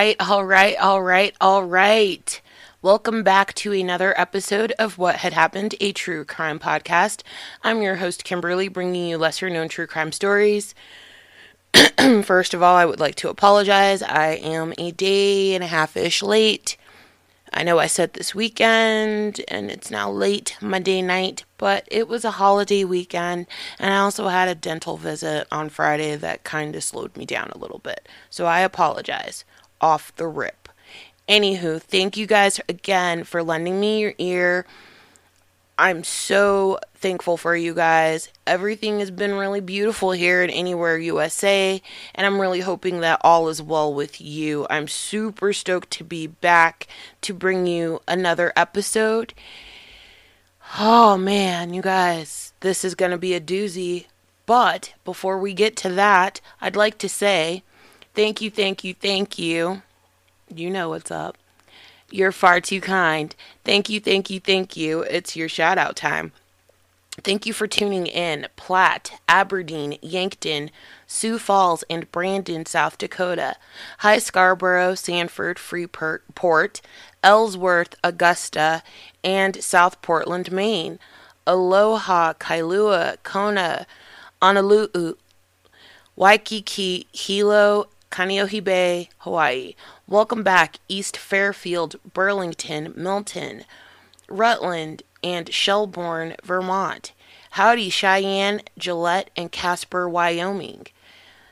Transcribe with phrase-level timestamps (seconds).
[0.00, 2.40] right, all right, all right, all right.
[2.80, 7.22] Welcome back to another episode of What Had Happened, a true crime podcast.
[7.62, 10.74] I'm your host, Kimberly, bringing you lesser known true crime stories.
[12.24, 14.02] First of all, I would like to apologize.
[14.02, 16.78] I am a day and a half ish late.
[17.52, 22.24] I know I said this weekend, and it's now late Monday night, but it was
[22.24, 26.84] a holiday weekend, and I also had a dental visit on Friday that kind of
[26.84, 28.08] slowed me down a little bit.
[28.30, 29.44] So I apologize
[29.80, 30.68] off the rip.
[31.28, 34.66] Anywho, thank you guys again for lending me your ear.
[35.78, 38.28] I'm so thankful for you guys.
[38.46, 41.80] Everything has been really beautiful here in Anywhere USA,
[42.14, 44.66] and I'm really hoping that all is well with you.
[44.68, 46.86] I'm super stoked to be back
[47.22, 49.32] to bring you another episode.
[50.78, 54.04] Oh man, you guys, this is going to be a doozy.
[54.44, 57.62] But before we get to that, I'd like to say
[58.14, 59.82] thank you, thank you, thank you.
[60.52, 61.36] You know what's up.
[62.10, 63.34] You're far too kind.
[63.64, 65.02] Thank you, thank you, thank you.
[65.02, 66.32] It's your shout out time.
[67.22, 68.46] Thank you for tuning in.
[68.56, 70.70] Platt, Aberdeen, Yankton,
[71.06, 73.56] Sioux Falls, and Brandon, South Dakota.
[73.98, 76.80] High Scarborough, Sanford, Freeport,
[77.22, 78.82] Ellsworth, Augusta,
[79.22, 80.98] and South Portland, Maine.
[81.46, 83.86] Aloha, Kailua, Kona,
[84.40, 85.14] Honolulu,
[86.16, 89.74] Waikiki, Hilo, Kaneohe Bay, Hawaii.
[90.08, 93.64] Welcome back, East Fairfield, Burlington, Milton,
[94.28, 97.12] Rutland, and Shelburne, Vermont.
[97.52, 100.86] Howdy, Cheyenne, Gillette, and Casper, Wyoming.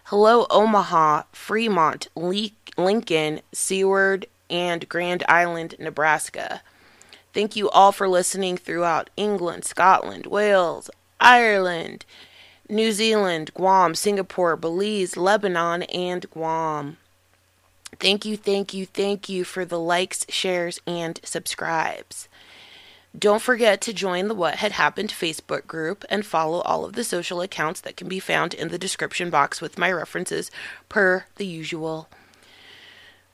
[0.04, 6.62] Hello, Omaha, Fremont, Le- Lincoln, Seward, and Grand Island, Nebraska.
[7.32, 10.90] Thank you all for listening throughout England, Scotland, Wales,
[11.20, 12.04] Ireland,
[12.68, 16.98] New Zealand, Guam, Singapore, Belize, Lebanon, and Guam.
[17.98, 22.28] Thank you, thank you, thank you for the likes, shares, and subscribes.
[23.18, 27.04] Don't forget to join the What Had Happened Facebook group and follow all of the
[27.04, 30.50] social accounts that can be found in the description box with my references
[30.88, 32.08] per the usual.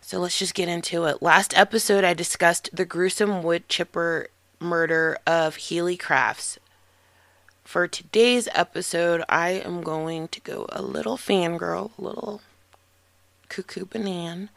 [0.00, 1.22] So let's just get into it.
[1.22, 4.28] Last episode, I discussed the gruesome wood chipper
[4.60, 6.58] murder of Helle Crafts.
[7.64, 12.42] For today's episode, I am going to go a little fangirl, a little
[13.48, 14.50] cuckoo banana,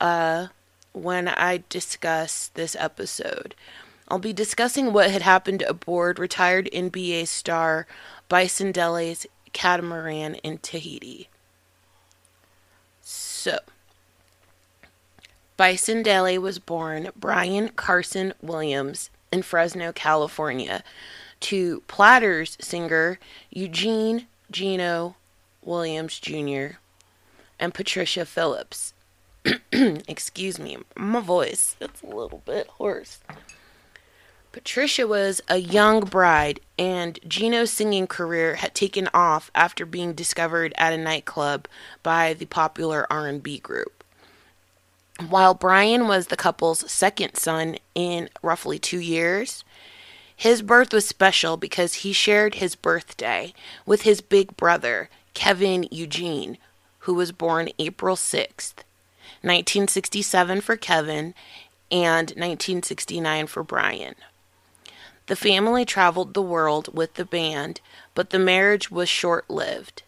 [0.00, 0.48] uh,
[0.92, 3.54] when I discuss this episode.
[4.08, 7.86] I'll be discussing what had happened aboard retired NBA star
[8.28, 11.28] Bison Dele's catamaran in Tahiti.
[13.00, 13.58] So,
[15.56, 20.84] Bison Dele was born Brian Carson Williams in Fresno, California,
[21.40, 23.18] to Platters singer
[23.50, 25.16] Eugene Gino
[25.62, 26.78] Williams Jr.
[27.58, 28.94] and Patricia Phillips.
[29.72, 33.20] Excuse me, my voice, it's a little bit hoarse.
[34.50, 40.72] Patricia was a young bride, and Gino's singing career had taken off after being discovered
[40.76, 41.68] at a nightclub
[42.02, 44.02] by the popular R&B group.
[45.28, 49.64] While Brian was the couple's second son in roughly two years,
[50.38, 53.52] his birth was special because he shared his birthday
[53.84, 56.58] with his big brother, Kevin Eugene,
[57.00, 58.84] who was born April 6th,
[59.42, 61.34] 1967 for Kevin
[61.90, 64.14] and 1969 for Brian.
[65.26, 67.80] The family traveled the world with the band,
[68.14, 70.04] but the marriage was short lived.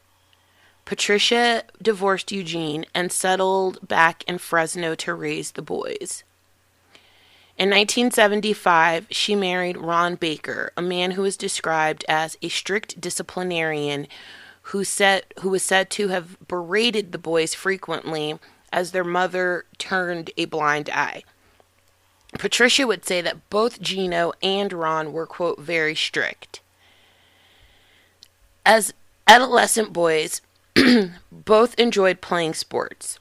[0.85, 6.23] Patricia divorced Eugene and settled back in Fresno to raise the boys.
[7.61, 14.07] In 1975, she married Ron Baker, a man who was described as a strict disciplinarian
[14.63, 18.39] who, said, who was said to have berated the boys frequently
[18.73, 21.23] as their mother turned a blind eye.
[22.39, 26.63] Patricia would say that both Gino and Ron were, quote, very strict.
[28.65, 28.95] As
[29.27, 30.41] adolescent boys,
[31.31, 33.19] both enjoyed playing sports.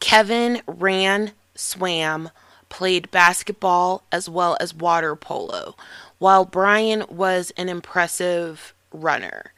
[0.00, 2.30] Kevin ran, swam,
[2.68, 5.74] played basketball as well as water polo,
[6.18, 9.52] while Brian was an impressive runner.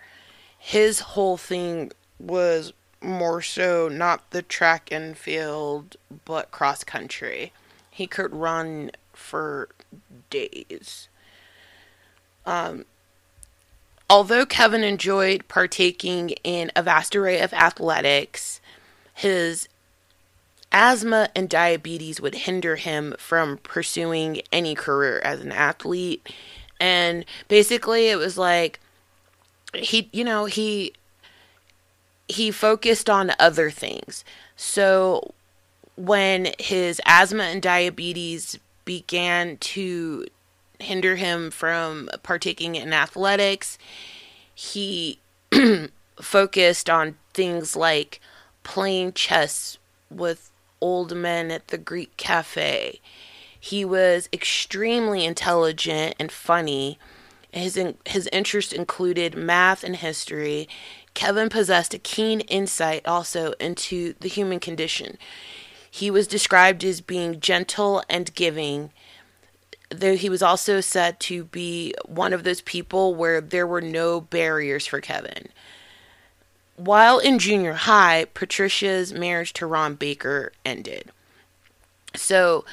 [0.59, 2.73] His whole thing was
[3.03, 7.53] more so not the track and field, but cross country.
[7.91, 9.69] He could run for
[10.29, 11.09] days.
[12.45, 12.85] Um,
[14.09, 18.61] although Kevin enjoyed partaking in a vast array of athletics,
[19.15, 19.69] his
[20.73, 26.29] asthma and diabetes would hinder him from pursuing any career as an athlete.
[26.81, 28.81] And basically, it was like
[29.75, 30.93] he, you know, he
[32.29, 34.25] he focused on other things.
[34.57, 35.35] So
[35.97, 40.27] when his asthma and diabetes began to
[40.79, 43.79] hinder him from partaking in athletics,
[44.55, 45.19] he
[46.21, 48.21] focused on things like
[48.63, 49.79] playing chess
[50.11, 50.50] with
[50.81, 53.01] old men at the Greek cafe.
[53.59, 56.99] He was extremely intelligent and funny.
[57.53, 60.69] His his interests included math and history.
[61.15, 65.19] Kevin possessed a keen insight also into the human condition.
[65.91, 68.93] He was described as being gentle and giving,
[69.91, 74.21] though he was also said to be one of those people where there were no
[74.21, 75.49] barriers for Kevin.
[76.81, 81.13] While in junior high, Patricia's marriage to Ron Baker ended.
[82.17, 82.65] So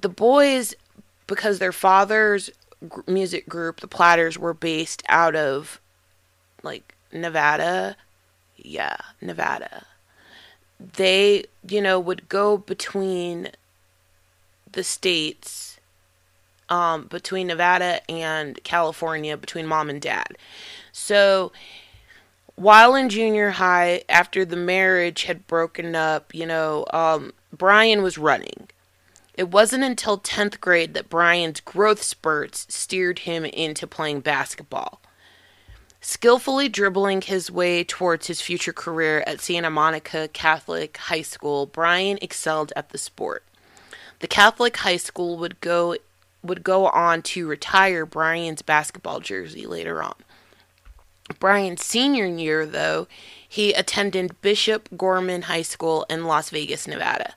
[0.00, 0.74] the boys,
[1.28, 2.50] because their father's
[3.06, 5.80] music group, the Platters, were based out of
[6.64, 7.96] like Nevada.
[8.56, 9.86] Yeah, Nevada.
[10.80, 13.50] They, you know, would go between
[14.72, 15.78] the states,
[16.68, 20.36] um, between Nevada and California, between mom and dad.
[20.90, 21.52] So,
[22.56, 28.18] while in junior high, after the marriage had broken up, you know, um, Brian was
[28.18, 28.68] running.
[29.34, 35.00] It wasn't until 10th grade that Brian's growth spurts steered him into playing basketball.
[36.00, 42.18] Skillfully dribbling his way towards his future career at Santa Monica Catholic High School, Brian
[42.20, 43.44] excelled at the sport.
[44.18, 45.96] The Catholic high school would go
[46.42, 50.14] would go on to retire Brian's basketball jersey later on.
[51.38, 53.06] Brian's senior year, though,
[53.48, 57.34] he attended Bishop Gorman High School in Las Vegas, Nevada.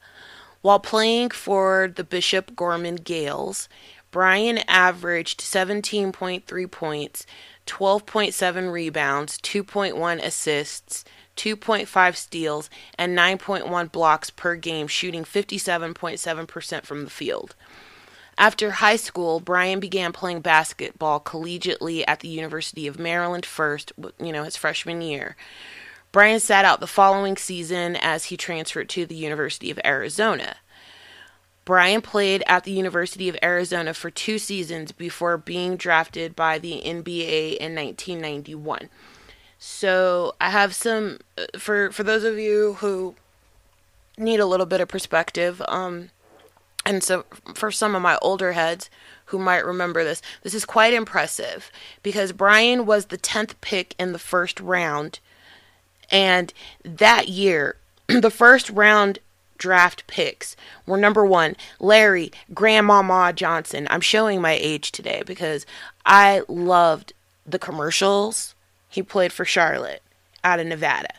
[0.61, 3.69] While playing for the Bishop Gorman Gaels,
[4.09, 7.25] Brian averaged 17.3 points,
[7.67, 11.05] 12.7 rebounds, 2.1 assists,
[11.35, 17.55] 2.5 steals, and 9.1 blocks per game, shooting 57.7% from the field.
[18.37, 24.33] After high school, Brian began playing basketball collegiately at the University of Maryland first, you
[24.33, 25.35] know, his freshman year.
[26.11, 30.57] Brian sat out the following season as he transferred to the University of Arizona.
[31.65, 36.81] Brian played at the University of Arizona for two seasons before being drafted by the
[36.85, 38.89] NBA in 1991.
[39.57, 43.15] So I have some uh, for for those of you who
[44.17, 45.61] need a little bit of perspective.
[45.67, 46.11] Um,
[46.85, 47.25] and so
[47.55, 48.89] for some of my older heads
[49.25, 51.71] who might remember this, this is quite impressive
[52.03, 55.19] because Brian was the 10th pick in the first round.
[56.11, 57.77] And that year,
[58.07, 59.19] the first round
[59.57, 63.87] draft picks were number one, Larry Grandmama Johnson.
[63.89, 65.65] I'm showing my age today because
[66.05, 67.13] I loved
[67.47, 68.53] the commercials.
[68.89, 70.03] He played for Charlotte
[70.43, 71.13] out of Nevada.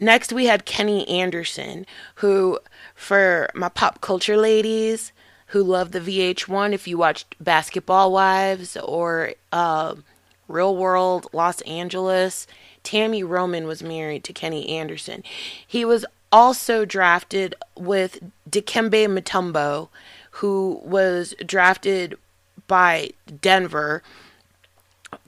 [0.00, 1.84] Next, we had Kenny Anderson,
[2.16, 2.58] who,
[2.94, 5.12] for my pop culture ladies
[5.48, 9.96] who love the VH1, if you watched Basketball Wives or uh,
[10.48, 12.46] Real World Los Angeles,
[12.82, 15.22] Tammy Roman was married to Kenny Anderson.
[15.66, 19.88] He was also drafted with Dikembe Mutombo,
[20.32, 22.16] who was drafted
[22.66, 24.02] by Denver.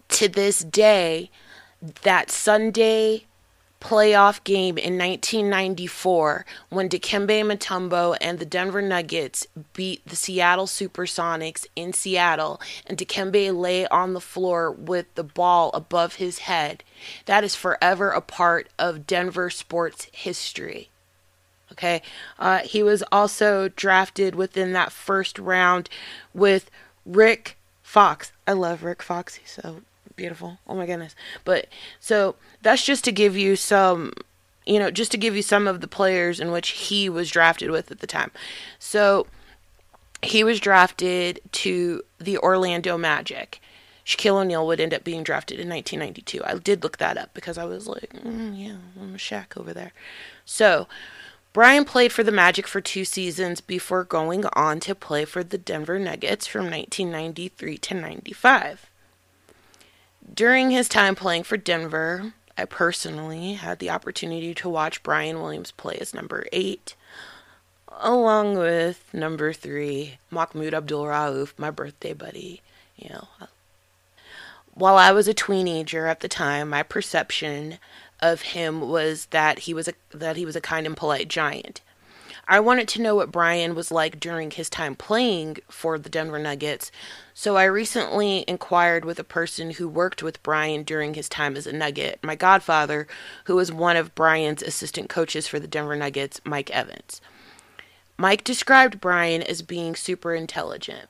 [0.09, 1.31] To this day,
[2.02, 3.25] that Sunday
[3.83, 11.67] playoff game in 1994 when Dikembe Mutombo and the Denver Nuggets beat the Seattle Supersonics
[11.75, 16.85] in Seattle and Dikembe lay on the floor with the ball above his head.
[17.27, 20.89] That is forever a part of Denver sports history.
[21.73, 22.03] Okay.
[22.39, 25.89] Uh, he was also drafted within that first round
[26.33, 26.71] with
[27.05, 28.31] Rick Fox.
[28.47, 29.35] I love Rick Fox.
[29.35, 29.83] He's so
[30.23, 30.59] beautiful.
[30.69, 31.17] Oh my goodness.
[31.45, 31.67] But
[31.99, 34.12] so that's just to give you some
[34.64, 37.73] you know, just to give you some of the players in which he was drafted
[37.73, 38.31] with at the time.
[38.79, 39.26] So
[40.23, 43.61] he was drafted to the Orlando Magic.
[44.07, 46.45] Shaquille O'Neal would end up being drafted in 1992.
[46.45, 49.75] I did look that up because I was like, mm, yeah, I'm a Shaq over
[49.75, 49.93] there.
[50.45, 50.87] So,
[51.52, 55.59] Brian played for the Magic for two seasons before going on to play for the
[55.59, 58.92] Denver Nuggets from 1993 to 95.
[60.35, 65.73] During his time playing for Denver, I personally had the opportunity to watch Brian Williams
[65.73, 66.95] play as number eight,
[67.88, 72.62] along with number three, Mahmoud Abdul Rauf, my birthday buddy.
[72.97, 73.29] You know,
[74.75, 77.79] while I was a teenager at the time, my perception
[78.21, 81.81] of him was that he was a that he was a kind and polite giant.
[82.49, 86.41] I wanted to know what Brian was like during his time playing for the Denver
[86.41, 86.91] Nuggets,
[87.33, 91.69] so I recently inquired with a person who worked with Brian during his time as
[91.69, 93.07] a Nugget, my godfather,
[93.45, 97.21] who was one of Brian's assistant coaches for the Denver Nuggets, Mike Evans.
[98.19, 101.09] Mike described Brian as being super intelligent.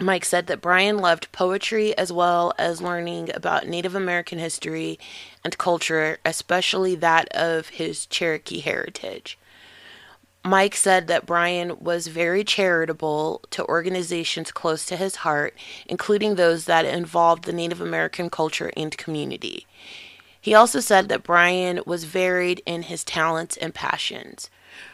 [0.00, 4.98] Mike said that Brian loved poetry as well as learning about Native American history
[5.44, 9.38] and culture, especially that of his Cherokee heritage.
[10.44, 15.54] Mike said that Brian was very charitable to organizations close to his heart,
[15.86, 19.66] including those that involved the Native American culture and community.
[20.40, 24.50] He also said that Brian was varied in his talents and passions.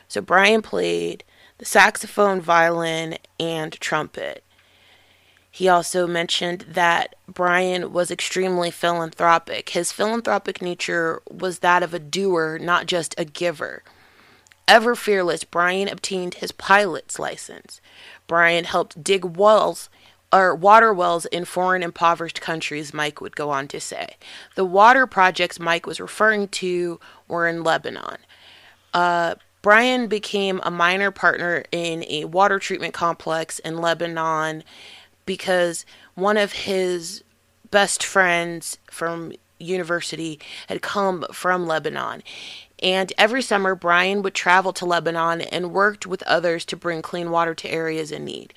[0.07, 1.25] So, Brian played
[1.57, 4.45] the saxophone, violin, and trumpet.
[5.51, 9.71] He also mentioned that Brian was extremely philanthropic.
[9.71, 13.83] His philanthropic nature was that of a doer, not just a giver.
[14.69, 17.81] Ever fearless, Brian obtained his pilot's license.
[18.27, 19.89] Brian helped dig wells
[20.31, 24.17] or water wells in foreign impoverished countries, Mike would go on to say.
[24.57, 28.19] The water projects Mike was referring to were in Lebanon.
[28.93, 34.65] Uh, Brian became a minor partner in a water treatment complex in Lebanon
[35.25, 37.25] because one of his
[37.71, 42.23] best friends from university had come from Lebanon.
[42.83, 47.31] And every summer, Brian would travel to Lebanon and worked with others to bring clean
[47.31, 48.55] water to areas in need.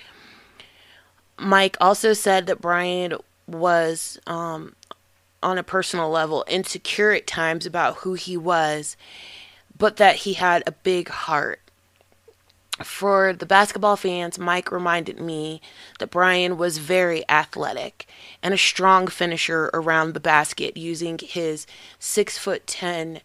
[1.39, 3.15] Mike also said that Brian
[3.47, 4.75] was, um,
[5.41, 8.95] on a personal level, insecure at times about who he was,
[9.75, 11.61] but that he had a big heart
[12.83, 15.61] for the basketball fans, Mike reminded me
[15.99, 18.07] that Brian was very athletic
[18.41, 21.67] and a strong finisher around the basket using his
[21.99, 23.21] 6 foot 10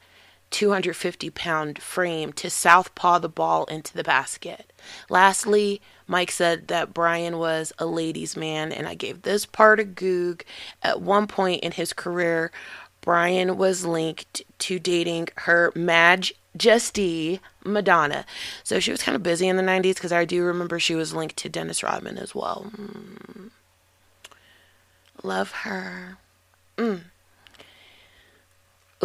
[0.50, 4.72] 250 pound frame to southpaw the ball into the basket.
[5.08, 9.84] Lastly, Mike said that Brian was a ladies' man, and I gave this part a
[9.84, 10.44] goog.
[10.82, 12.52] At one point in his career,
[13.00, 18.24] Brian was linked to dating her Madge Justy Madonna.
[18.64, 21.14] So she was kind of busy in the 90s because I do remember she was
[21.14, 22.70] linked to Dennis Rodman as well.
[22.76, 23.50] Mm.
[25.22, 26.18] Love her.
[26.76, 27.02] Mm.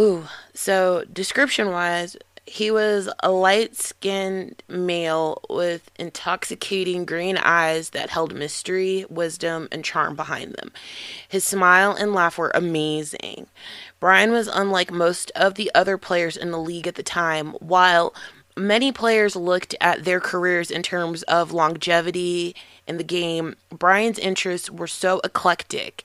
[0.02, 2.18] Ooh, so description wise,
[2.48, 9.86] he was a light skinned male with intoxicating green eyes that held mystery, wisdom, and
[9.86, 10.72] charm behind them.
[11.30, 13.46] His smile and laugh were amazing.
[14.00, 18.16] Brian was unlike most of the other players in the league at the time, while
[18.58, 22.56] many players looked at their careers in terms of longevity
[22.88, 23.56] in the game.
[23.70, 26.04] Brian's interests were so eclectic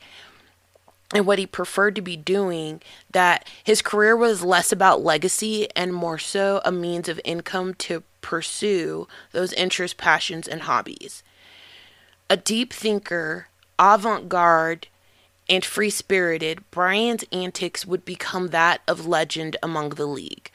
[1.14, 5.94] and what he preferred to be doing that his career was less about legacy and
[5.94, 11.22] more so a means of income to pursue those interests, passions, and hobbies.
[12.28, 13.48] A deep thinker,
[13.78, 14.88] avant garde,
[15.48, 20.50] and free spirited, Brian's antics would become that of legend among the league.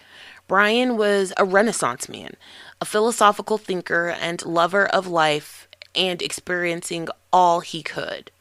[0.50, 2.36] Brian was a Renaissance man,
[2.82, 8.32] a philosophical thinker and lover of life and experiencing all he could.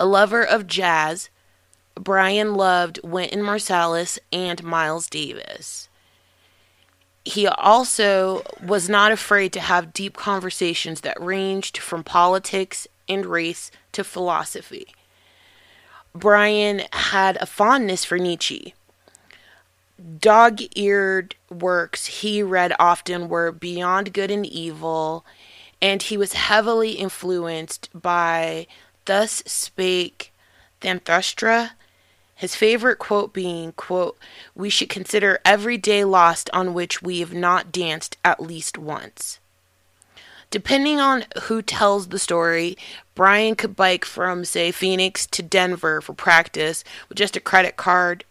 [0.00, 1.30] A lover of jazz,
[1.98, 5.88] Brian loved Wynton Marsalis and Miles Davis.
[7.24, 13.70] He also was not afraid to have deep conversations that ranged from politics and race
[13.92, 14.94] to philosophy.
[16.14, 18.74] Brian had a fondness for Nietzsche.
[20.20, 25.24] Dog eared works he read often were Beyond Good and Evil,
[25.80, 28.66] and he was heavily influenced by
[29.06, 30.32] Thus Spake
[30.82, 31.72] Zarathustra.
[32.36, 34.18] His favorite quote being, quote,
[34.54, 39.40] We should consider every day lost on which we have not danced at least once.
[40.50, 42.76] Depending on who tells the story,
[43.14, 48.24] Brian could bike from, say, Phoenix to Denver for practice with just a credit card,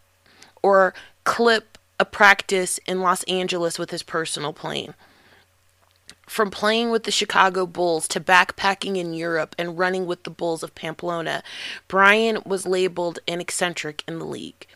[0.62, 0.94] or
[1.24, 4.94] clip a practice in Los Angeles with his personal plane.
[6.26, 10.62] From playing with the Chicago Bulls to backpacking in Europe and running with the Bulls
[10.62, 11.42] of Pamplona,
[11.86, 14.66] Brian was labeled an eccentric in the league.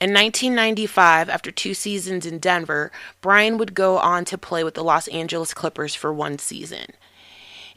[0.00, 2.90] In 1995, after two seasons in Denver,
[3.20, 6.86] Brian would go on to play with the Los Angeles Clippers for one season.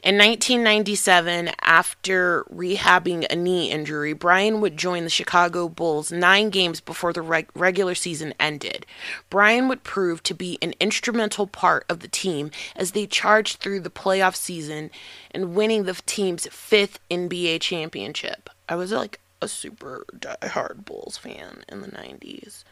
[0.08, 6.80] In 1997, after rehabbing a knee injury, Brian would join the Chicago Bulls nine games
[6.80, 8.86] before the reg- regular season ended.
[9.28, 13.80] Brian would prove to be an instrumental part of the team as they charged through
[13.80, 14.90] the playoff season
[15.30, 18.48] and winning the team's fifth NBA championship.
[18.66, 22.64] I was like a super die-hard Bulls fan in the 90s.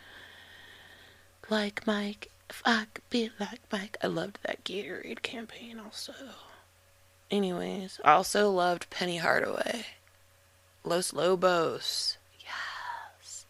[1.51, 3.99] Like Mike, if I could be like Mike.
[4.03, 6.15] I loved that Gatorade campaign also.
[7.31, 9.87] Anyways, I also loved Penny Hardaway.
[10.85, 12.17] Los Lobos.
[12.39, 13.47] Yes.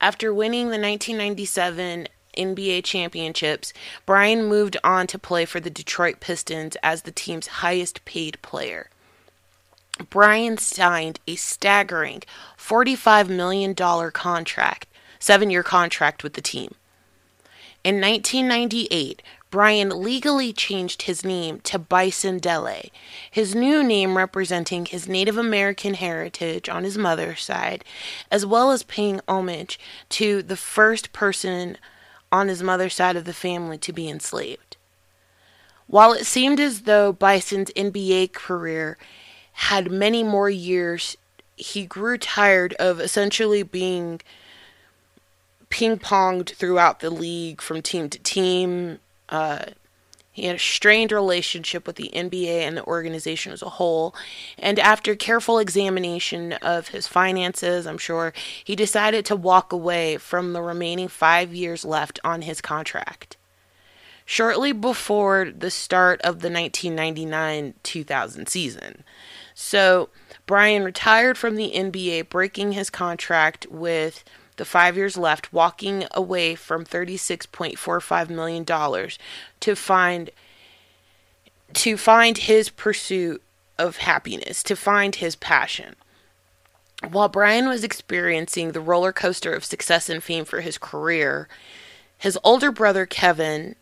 [0.00, 3.72] After winning the 1997 NBA championships,
[4.04, 8.90] Brian moved on to play for the Detroit Pistons as the team's highest paid player.
[10.10, 12.22] Brian signed a staggering
[12.58, 16.74] $45 million contract, seven year contract with the team.
[17.86, 22.90] In 1998, Brian legally changed his name to Bison Dele,
[23.30, 27.84] his new name representing his Native American heritage on his mother's side,
[28.28, 29.78] as well as paying homage
[30.08, 31.78] to the first person
[32.32, 34.76] on his mother's side of the family to be enslaved.
[35.86, 38.98] While it seemed as though Bison's NBA career
[39.52, 41.16] had many more years,
[41.54, 44.22] he grew tired of essentially being
[45.70, 49.64] ping ponged throughout the league from team to team uh,
[50.36, 54.14] he had a strained relationship with the NBA and the organization as a whole.
[54.58, 60.52] And after careful examination of his finances, I'm sure, he decided to walk away from
[60.52, 63.38] the remaining five years left on his contract.
[64.26, 69.04] Shortly before the start of the 1999 2000 season.
[69.54, 70.10] So,
[70.44, 74.22] Brian retired from the NBA, breaking his contract with
[74.56, 78.64] the five years left, walking away from $36.45 million
[79.60, 80.30] to find
[81.72, 83.42] to find his pursuit
[83.76, 85.96] of happiness, to find his passion.
[87.10, 91.48] While Brian was experiencing the roller coaster of success and fame for his career,
[92.16, 93.74] his older brother Kevin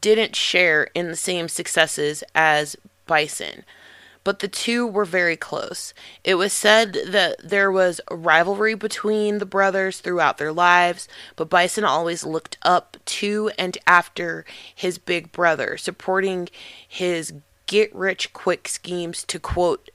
[0.00, 3.64] didn't share in the same successes as Bison
[4.28, 5.94] but the two were very close.
[6.22, 11.82] It was said that there was rivalry between the brothers throughout their lives, but Bison
[11.82, 16.50] always looked up to and after his big brother, supporting
[16.86, 17.32] his
[17.66, 19.88] get rich quick schemes to quote,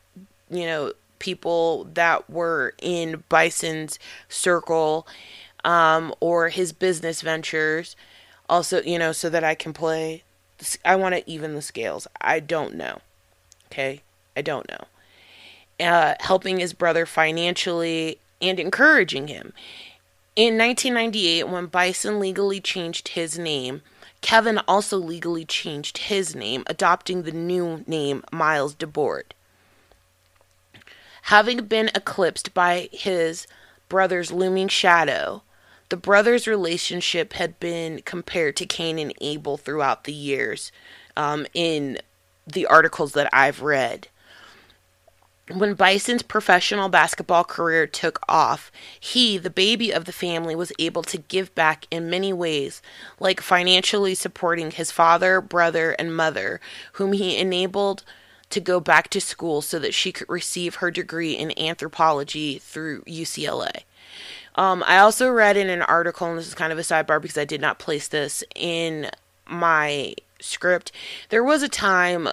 [0.49, 5.05] you know, people that were in Bison's circle
[5.63, 7.95] um, or his business ventures.
[8.49, 10.23] Also, you know, so that I can play.
[10.83, 12.07] I want to even the scales.
[12.19, 12.97] I don't know.
[13.67, 14.01] Okay.
[14.35, 15.85] I don't know.
[15.85, 19.53] Uh, helping his brother financially and encouraging him.
[20.35, 23.81] In 1998, when Bison legally changed his name,
[24.21, 29.33] Kevin also legally changed his name, adopting the new name Miles Dabord.
[31.23, 33.47] Having been eclipsed by his
[33.89, 35.43] brother's looming shadow,
[35.89, 40.71] the brothers' relationship had been compared to Cain and Abel throughout the years
[41.15, 41.99] um, in
[42.47, 44.07] the articles that I've read
[45.51, 51.03] when Bison's professional basketball career took off, he, the baby of the family, was able
[51.03, 52.81] to give back in many ways,
[53.19, 56.61] like financially supporting his father, brother, and mother,
[56.93, 58.03] whom he enabled
[58.51, 63.01] to go back to school so that she could receive her degree in anthropology through
[63.01, 63.83] UCLA.
[64.55, 67.37] Um, I also read in an article, and this is kind of a sidebar because
[67.37, 69.09] I did not place this in
[69.45, 70.91] my script.
[71.29, 72.29] There was a time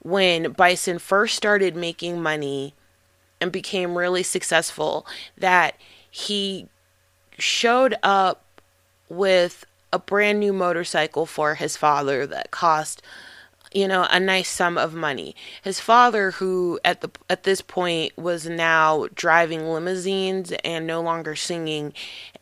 [0.00, 2.74] when Bison first started making money
[3.40, 5.76] and became really successful that
[6.10, 6.68] he
[7.38, 8.44] showed up
[9.08, 13.02] with a brand new motorcycle for his father that cost
[13.72, 15.34] you know a nice sum of money.
[15.62, 21.36] His father who at the at this point was now driving limousines and no longer
[21.36, 21.92] singing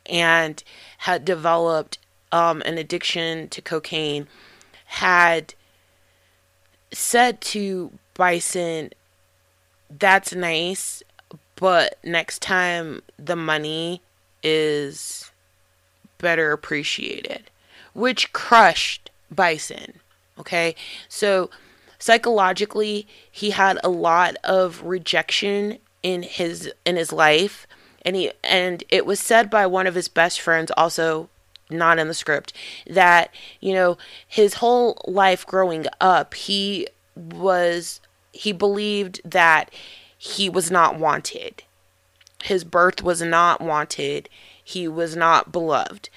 [0.06, 0.62] and
[0.98, 1.98] had developed
[2.32, 4.26] um, an addiction to cocaine
[4.86, 5.54] had
[6.92, 8.90] said to Bison,
[9.90, 11.02] that's nice,
[11.56, 14.02] but next time the money
[14.42, 15.30] is
[16.18, 17.50] better appreciated,
[17.94, 20.00] which crushed Bison.
[20.38, 20.74] Okay,
[21.08, 21.50] so
[21.98, 27.66] psychologically, he had a lot of rejection in his in his life,
[28.02, 31.28] and he and it was said by one of his best friends, also
[31.70, 32.52] not in the script,
[32.88, 38.00] that, you know, his whole life growing up, he was,
[38.32, 39.70] he believed that
[40.16, 41.62] he was not wanted.
[42.42, 44.28] His birth was not wanted.
[44.62, 46.08] He was not beloved.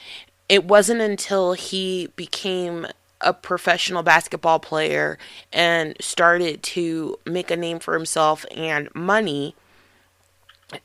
[0.49, 2.87] It wasn't until he became
[3.21, 5.17] a professional basketball player
[5.53, 9.55] and started to make a name for himself and money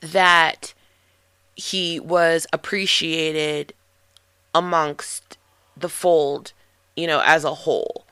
[0.01, 0.73] that
[1.55, 3.73] he was appreciated
[4.57, 5.37] amongst
[5.75, 6.53] the fold,
[6.95, 8.05] you know, as a whole.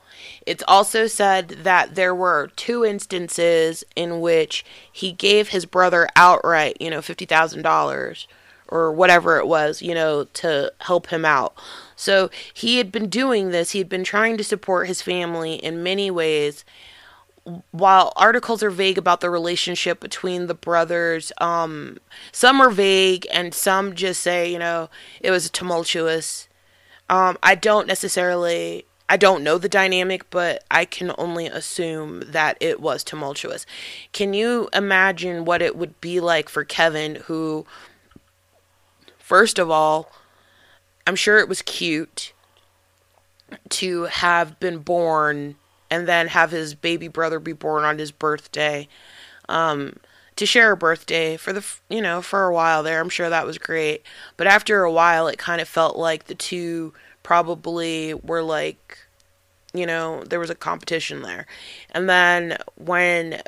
[0.46, 6.76] It's also said that there were two instances in which he gave his brother outright,
[6.80, 8.26] you know, $50,000
[8.68, 11.54] or whatever it was, you know, to help him out.
[11.96, 15.82] So he had been doing this, he had been trying to support his family in
[15.82, 16.64] many ways.
[17.70, 21.98] While articles are vague about the relationship between the brothers, um,
[22.32, 26.48] some are vague and some just say, you know, it was tumultuous.
[27.08, 32.56] Um, I don't necessarily I don't know the dynamic, but I can only assume that
[32.60, 33.64] it was tumultuous.
[34.12, 37.66] Can you imagine what it would be like for Kevin, who,
[39.16, 40.10] first of all,
[41.06, 42.32] I'm sure it was cute
[43.68, 45.54] to have been born
[45.90, 48.88] and then have his baby brother be born on his birthday.
[49.48, 49.96] Um,
[50.36, 53.46] to share a birthday for the you know for a while there i'm sure that
[53.46, 54.02] was great
[54.36, 58.98] but after a while it kind of felt like the two probably were like
[59.72, 61.46] you know there was a competition there
[61.92, 63.40] and then when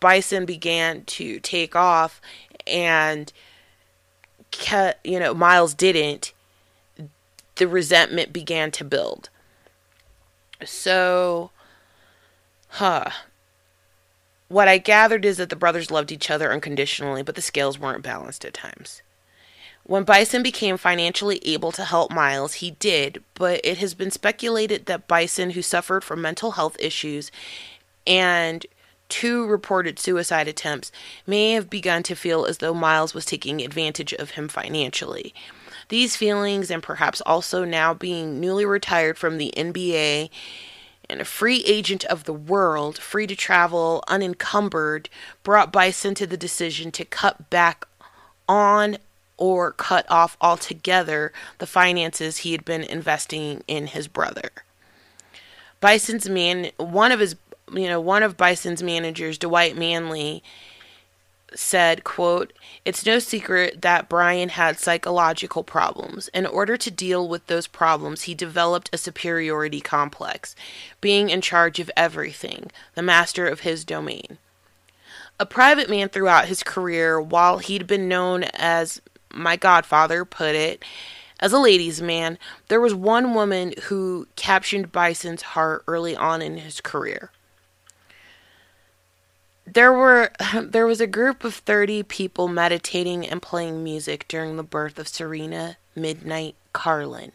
[0.00, 2.20] bison began to take off
[2.66, 3.32] and
[5.02, 6.34] you know miles didn't
[7.56, 9.28] the resentment began to build.
[10.64, 11.50] So,
[12.74, 13.10] huh.
[14.48, 18.02] What I gathered is that the brothers loved each other unconditionally, but the scales weren't
[18.02, 19.02] balanced at times.
[19.84, 24.86] When Bison became financially able to help Miles, he did, but it has been speculated
[24.86, 27.30] that Bison, who suffered from mental health issues
[28.06, 28.64] and
[29.10, 30.90] two reported suicide attempts,
[31.26, 35.34] may have begun to feel as though Miles was taking advantage of him financially.
[35.90, 40.30] These feelings, and perhaps also now being newly retired from the NBA
[41.08, 45.08] and a free agent of the world, free to travel unencumbered,
[45.42, 47.86] brought Bison to the decision to cut back
[48.48, 48.98] on
[49.36, 54.50] or cut off altogether the finances he had been investing in his brother.
[55.80, 57.36] Bison's man, one of his,
[57.72, 60.42] you know, one of Bison's managers, Dwight Manley,
[61.54, 62.52] said, quote,
[62.84, 66.28] It's no secret that Brian had psychological problems.
[66.28, 70.54] In order to deal with those problems, he developed a superiority complex,
[71.00, 74.38] being in charge of everything, the master of his domain.
[75.40, 79.00] A private man throughout his career, while he'd been known as
[79.32, 80.84] my godfather put it,
[81.40, 82.38] as a ladies' man,
[82.68, 87.30] there was one woman who captured Bison's heart early on in his career
[89.66, 90.30] there were
[90.62, 95.08] there was a group of 30 people meditating and playing music during the birth of
[95.08, 97.32] Serena Midnight Karlan.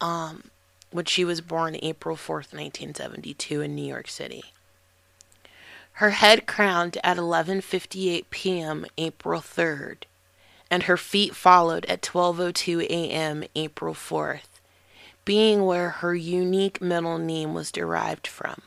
[0.00, 0.50] Um
[0.90, 4.44] when she was born April 4th, 1972 in New York City.
[5.92, 8.86] Her head crowned at 11:58 p.m.
[8.98, 10.04] April 3rd,
[10.70, 13.44] and her feet followed at 12:02 a.m.
[13.54, 14.60] April 4th,
[15.24, 18.62] being where her unique middle name was derived from.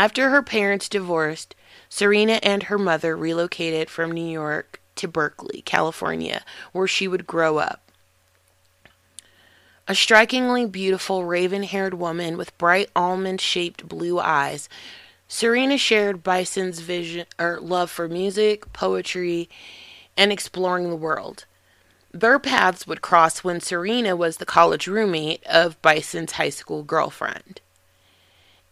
[0.00, 1.54] After her parents divorced,
[1.90, 7.58] Serena and her mother relocated from New York to Berkeley, California, where she would grow
[7.58, 7.82] up.
[9.86, 14.70] A strikingly beautiful raven haired woman with bright almond shaped blue eyes,
[15.28, 19.50] Serena shared Bison's vision or love for music, poetry,
[20.16, 21.44] and exploring the world.
[22.10, 27.60] Their paths would cross when Serena was the college roommate of Bison's high school girlfriend.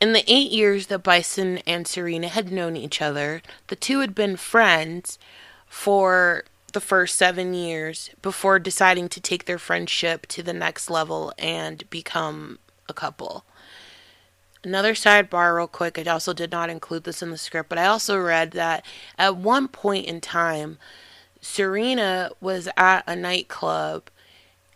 [0.01, 4.15] In the eight years that Bison and Serena had known each other, the two had
[4.15, 5.19] been friends
[5.67, 11.33] for the first seven years before deciding to take their friendship to the next level
[11.37, 13.45] and become a couple.
[14.63, 15.99] Another sidebar, real quick.
[15.99, 18.85] I also did not include this in the script, but I also read that
[19.19, 20.79] at one point in time,
[21.41, 24.11] Serena was at a nightclub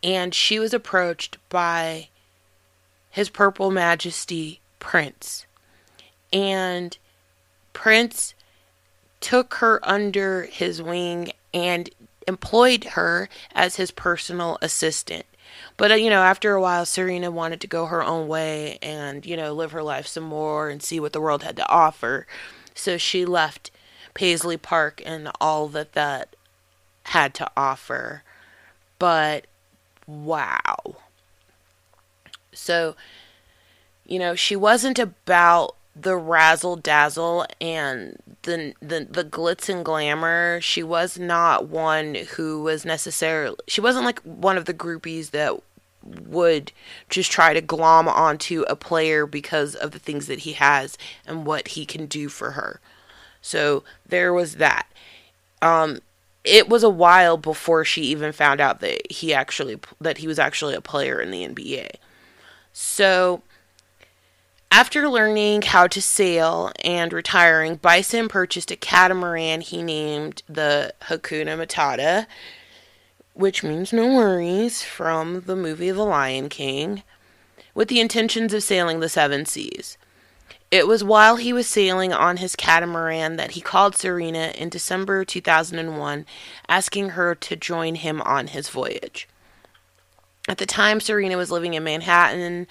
[0.02, 2.08] and she was approached by
[3.11, 5.46] His Purple Majesty Prince.
[6.32, 6.98] And
[7.72, 8.34] Prince
[9.20, 11.88] took her under his wing and
[12.26, 15.24] employed her as his personal assistant.
[15.76, 19.24] But, uh, you know, after a while, Serena wanted to go her own way and,
[19.24, 22.26] you know, live her life some more and see what the world had to offer.
[22.74, 23.70] So she left
[24.14, 26.34] Paisley Park and all that that
[27.04, 28.24] had to offer.
[28.98, 29.46] But
[30.06, 30.96] wow.
[32.52, 32.96] So,
[34.06, 40.60] you know, she wasn't about the razzle dazzle and the, the the glitz and glamour.
[40.60, 45.60] She was not one who was necessarily she wasn't like one of the groupies that
[46.02, 46.72] would
[47.08, 51.46] just try to glom onto a player because of the things that he has and
[51.46, 52.80] what he can do for her.
[53.40, 54.86] So there was that.
[55.60, 56.00] Um,
[56.44, 60.38] it was a while before she even found out that he actually that he was
[60.38, 61.90] actually a player in the NBA.
[62.72, 63.42] So
[64.72, 71.58] after learning how to sail and retiring, Bison purchased a catamaran he named the Hakuna
[71.58, 72.26] Matata,
[73.35, 77.02] which means no worries, from the movie The Lion King,
[77.74, 79.98] with the intentions of sailing the seven seas.
[80.70, 85.22] It was while he was sailing on his catamaran that he called Serena in December
[85.22, 86.24] 2001,
[86.66, 89.28] asking her to join him on his voyage.
[90.48, 92.66] At the time, Serena was living in Manhattan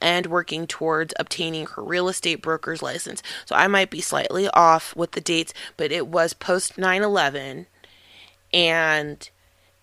[0.00, 3.22] and working towards obtaining her real estate broker's license.
[3.46, 7.66] So I might be slightly off with the dates, but it was post 9 11
[8.52, 9.30] and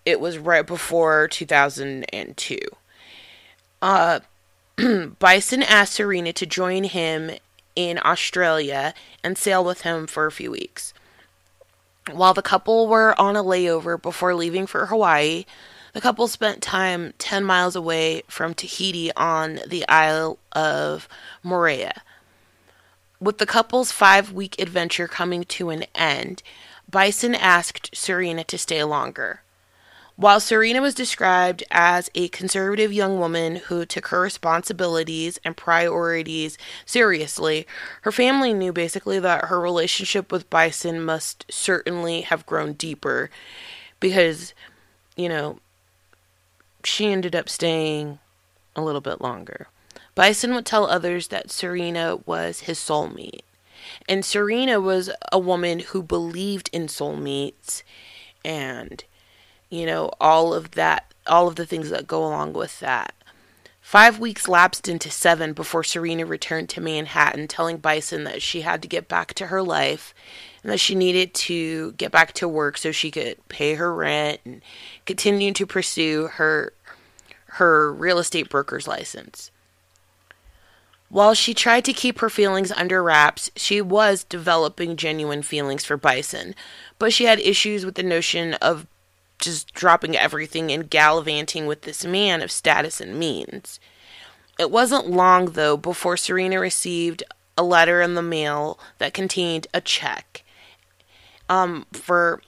[0.04, 2.58] it was right before 2002.
[3.80, 4.20] Uh,
[5.18, 7.32] Bison asked Serena to join him
[7.76, 10.92] in Australia and sail with him for a few weeks.
[12.10, 15.44] While the couple were on a layover before leaving for Hawaii,
[15.92, 21.08] the couple spent time 10 miles away from Tahiti on the Isle of
[21.44, 21.92] Moorea.
[23.20, 26.42] With the couple's five week adventure coming to an end,
[26.90, 29.42] Bison asked Serena to stay longer.
[30.16, 36.58] While Serena was described as a conservative young woman who took her responsibilities and priorities
[36.84, 37.66] seriously,
[38.02, 43.30] her family knew basically that her relationship with Bison must certainly have grown deeper
[44.00, 44.52] because,
[45.16, 45.58] you know,
[46.84, 48.18] she ended up staying
[48.74, 49.68] a little bit longer.
[50.14, 53.42] Bison would tell others that Serena was his soulmate.
[54.08, 57.82] And Serena was a woman who believed in soulmates
[58.44, 59.04] and
[59.72, 63.14] you know, all of that, all of the things that go along with that.
[63.82, 68.80] Five weeks lapsed into seven before Serena returned to Manhattan, telling Bison that she had
[68.80, 70.14] to get back to her life
[70.62, 74.40] and that she needed to get back to work so she could pay her rent
[74.44, 74.62] and
[75.04, 76.72] continue to pursue her
[77.46, 79.50] her real estate broker's license.
[81.10, 85.98] While she tried to keep her feelings under wraps, she was developing genuine feelings for
[85.98, 86.54] Bison,
[86.98, 88.86] but she had issues with the notion of
[89.42, 93.78] just dropping everything and gallivanting with this man of status and means.
[94.58, 97.22] It wasn't long, though, before Serena received
[97.58, 100.42] a letter in the mail that contained a check
[101.48, 102.40] um, for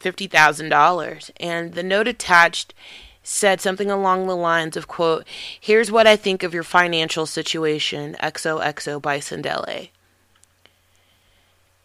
[0.00, 1.30] $50,000.
[1.40, 2.74] And the note attached
[3.22, 5.26] said something along the lines of, quote,
[5.58, 9.90] Here's what I think of your financial situation, XOXO Bison Dele.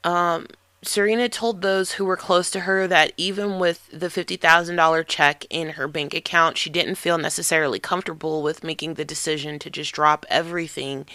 [0.04, 0.48] Um,
[0.82, 5.72] Serena told those who were close to her that even with the $50,000 check in
[5.72, 10.26] her bank account, she didn't feel necessarily comfortable with making the decision to just drop
[10.30, 11.06] everything,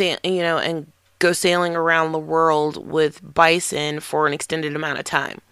[0.00, 5.04] you know, and go sailing around the world with Bison for an extended amount of
[5.04, 5.42] time.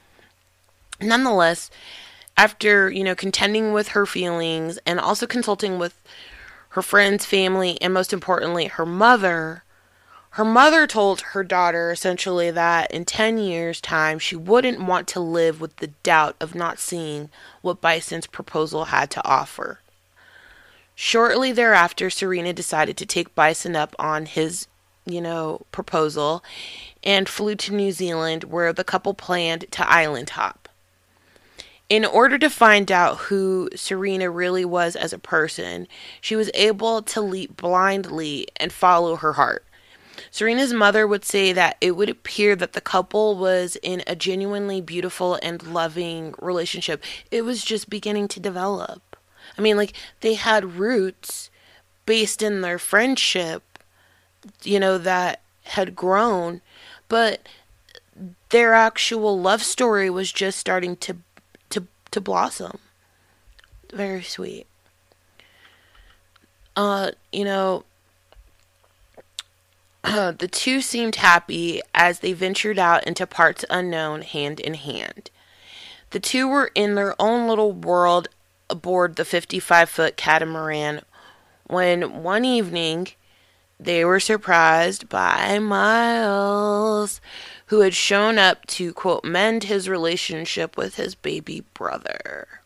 [0.98, 1.70] Nonetheless,
[2.38, 6.02] after, you know, contending with her feelings and also consulting with
[6.70, 9.62] her friends, family, and most importantly, her mother,
[10.30, 15.20] her mother told her daughter essentially that in 10 years' time she wouldn't want to
[15.20, 17.30] live with the doubt of not seeing
[17.62, 19.80] what Bison's proposal had to offer.
[20.94, 24.68] Shortly thereafter, Serena decided to take Bison up on his,
[25.04, 26.44] you know, proposal
[27.02, 30.68] and flew to New Zealand where the couple planned to island hop.
[31.88, 35.88] In order to find out who Serena really was as a person,
[36.20, 39.64] she was able to leap blindly and follow her heart.
[40.30, 44.80] Serena's mother would say that it would appear that the couple was in a genuinely
[44.80, 47.02] beautiful and loving relationship.
[47.30, 49.16] It was just beginning to develop.
[49.58, 51.50] I mean, like, they had roots
[52.06, 53.78] based in their friendship,
[54.62, 56.60] you know, that had grown,
[57.08, 57.40] but
[58.50, 61.16] their actual love story was just starting to
[61.70, 62.78] to to blossom.
[63.92, 64.66] Very sweet.
[66.76, 67.84] Uh, you know,
[70.02, 75.30] Uh, the two seemed happy as they ventured out into parts unknown hand in hand.
[76.10, 78.28] The two were in their own little world
[78.68, 81.02] aboard the 55 foot catamaran
[81.66, 83.08] when one evening
[83.78, 87.20] they were surprised by Miles,
[87.66, 92.60] who had shown up to, quote, mend his relationship with his baby brother.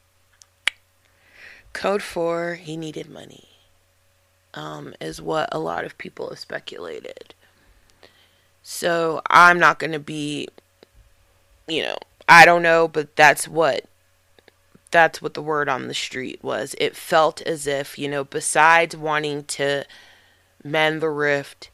[1.73, 3.54] Code 4, he needed money,
[4.55, 7.35] um, is what a lot of people have speculated.
[8.63, 10.49] So I'm not going to be,
[11.69, 11.97] you know,
[12.29, 13.85] I don't know, but that's what
[14.91, 16.77] that's what the word on the street was.
[16.79, 19.85] It felt as if, you know, besides wanting to
[20.63, 21.71] mend the rift,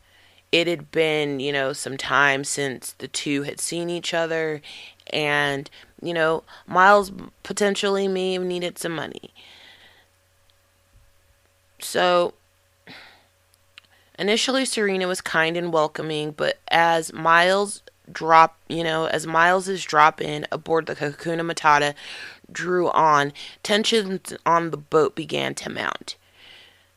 [0.51, 4.63] it had been, you know, some time since the two had seen each other
[5.13, 5.71] and,
[6.03, 7.13] you know, Miles
[7.43, 9.35] potentially may have needed some money.
[11.79, 12.35] So
[14.21, 20.21] initially Serena was kind and welcoming, but as Miles drop, you know, as Miles's drop
[20.21, 21.95] in aboard the Hakuna Matata
[22.53, 26.17] drew on, tensions on the boat began to mount.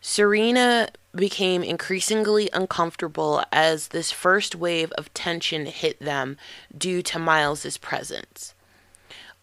[0.01, 6.35] Serena became increasingly uncomfortable as this first wave of tension hit them
[6.77, 8.53] due to Miles's presence.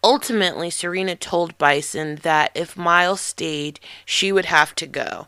[0.03, 5.27] Ultimately, Serena told Bison that if Miles stayed, she would have to go.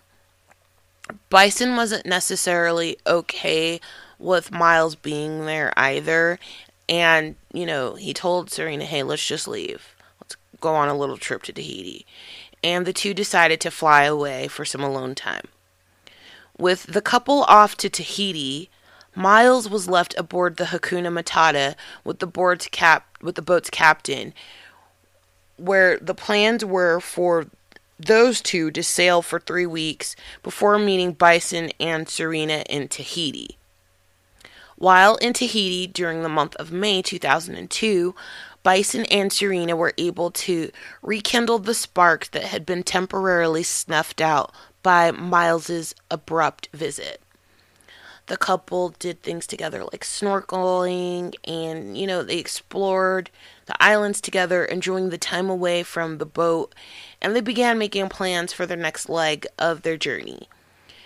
[1.29, 3.79] Bison wasn't necessarily okay
[4.19, 6.39] with Miles being there either.
[6.87, 9.95] And, you know, he told Serena, hey, let's just leave.
[10.21, 12.05] Let's go on a little trip to Tahiti.
[12.63, 15.47] And the two decided to fly away for some alone time.
[16.57, 18.69] With the couple off to Tahiti,
[19.15, 24.33] Miles was left aboard the Hakuna Matata with the board's cap with the boat's captain,
[25.57, 27.47] where the plans were for
[27.99, 33.57] those two to sail for three weeks before meeting Bison and Serena in Tahiti.
[34.75, 38.15] While in Tahiti during the month of May 2002,
[38.63, 44.53] Bison and Serena were able to rekindle the spark that had been temporarily snuffed out
[44.81, 47.21] by Miles's abrupt visit.
[48.27, 53.29] The couple did things together like snorkeling and, you know, they explored
[53.65, 56.73] the islands together, enjoying the time away from the boat,
[57.21, 60.47] and they began making plans for their next leg of their journey.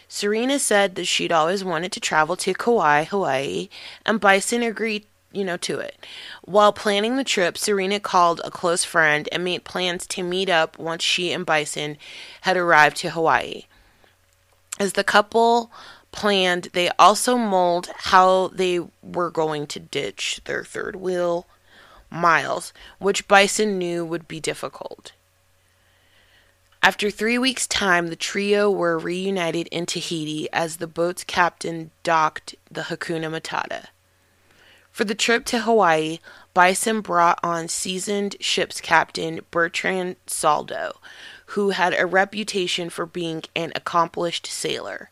[0.07, 3.69] Serena said that she'd always wanted to travel to Kauai, Hawaii,
[4.05, 6.05] and Bison agreed, you know, to it.
[6.43, 10.79] While planning the trip, Serena called a close friend and made plans to meet up
[10.79, 11.97] once she and Bison
[12.41, 13.63] had arrived to Hawaii.
[14.79, 15.71] As the couple
[16.11, 21.47] planned, they also mulled how they were going to ditch their third wheel,
[22.09, 25.11] Miles, which Bison knew would be difficult.
[26.81, 32.55] After three weeks' time, the trio were reunited in Tahiti as the boat's captain docked
[32.71, 33.87] the Hakuna Matata.
[34.91, 36.19] For the trip to Hawaii,
[36.53, 40.93] Bison brought on seasoned ship's captain Bertrand Saldo,
[41.47, 45.11] who had a reputation for being an accomplished sailor.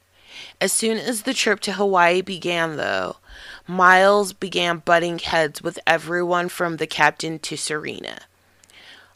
[0.60, 3.18] As soon as the trip to Hawaii began, though,
[3.67, 8.19] Miles began butting heads with everyone from the captain to Serena.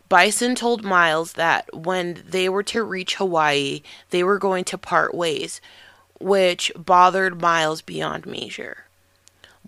[0.09, 5.13] Bison told Miles that when they were to reach Hawaii, they were going to part
[5.13, 5.61] ways,
[6.19, 8.85] which bothered Miles beyond measure.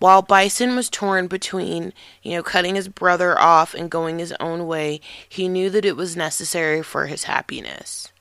[0.01, 4.65] While Bison was torn between, you know, cutting his brother off and going his own
[4.65, 8.11] way, he knew that it was necessary for his happiness.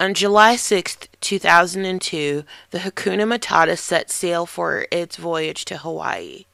[0.00, 6.46] On July 6, 2002, the Hakuna Matata set sail for its voyage to Hawaii.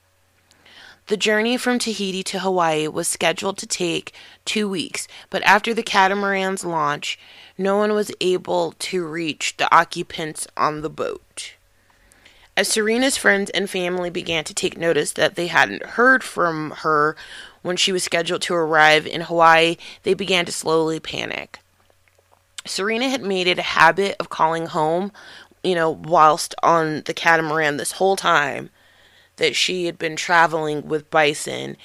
[1.05, 5.81] The journey from Tahiti to Hawaii was scheduled to take two weeks, but after the
[5.81, 7.17] catamaran's launch,
[7.57, 11.53] no one was able to reach the occupants on the boat.
[12.57, 17.15] As Serena's friends and family began to take notice that they hadn't heard from her
[17.61, 21.61] when she was scheduled to arrive in Hawaii, they began to slowly panic.
[22.67, 25.11] Serena had made it a habit of calling home,
[25.63, 28.69] you know, whilst on the catamaran this whole time
[29.37, 31.77] that she had been traveling with Bison.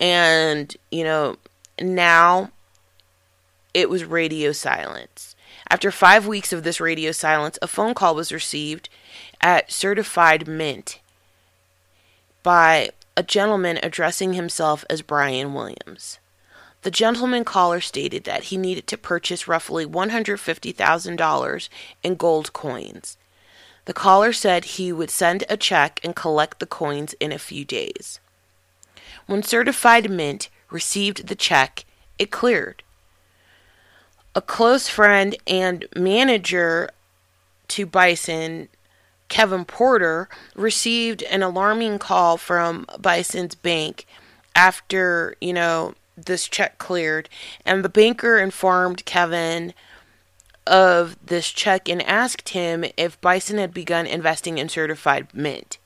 [0.00, 1.36] And, you know,
[1.80, 2.50] now
[3.74, 5.34] it was radio silence.
[5.70, 8.88] After five weeks of this radio silence, a phone call was received
[9.40, 11.00] at Certified Mint
[12.42, 16.18] by a gentleman addressing himself as Brian Williams.
[16.82, 21.68] The gentleman caller stated that he needed to purchase roughly $150,000
[22.02, 23.16] in gold coins.
[23.84, 27.64] The caller said he would send a check and collect the coins in a few
[27.64, 28.20] days.
[29.26, 31.84] When Certified Mint received the check,
[32.18, 32.82] it cleared.
[34.34, 36.90] A close friend and manager
[37.68, 38.68] to Bison,
[39.28, 44.06] Kevin Porter, received an alarming call from Bison's bank
[44.54, 47.28] after, you know, this check cleared,
[47.64, 49.74] and the banker informed Kevin
[50.66, 55.78] of this check and asked him if Bison had begun investing in certified mint.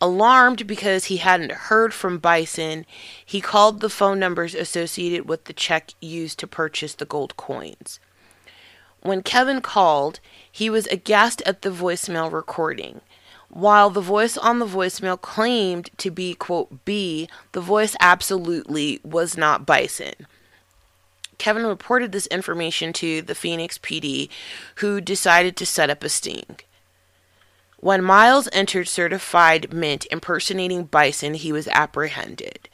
[0.00, 2.84] Alarmed because he hadn't heard from Bison,
[3.24, 8.00] he called the phone numbers associated with the check used to purchase the gold coins.
[9.00, 10.20] When Kevin called,
[10.50, 13.00] he was aghast at the voicemail recording.
[13.52, 19.36] While the voice on the voicemail claimed to be, quote, B, the voice absolutely was
[19.36, 20.14] not Bison.
[21.36, 24.30] Kevin reported this information to the Phoenix PD,
[24.76, 26.60] who decided to set up a sting.
[27.76, 32.70] When Miles entered certified mint impersonating Bison, he was apprehended.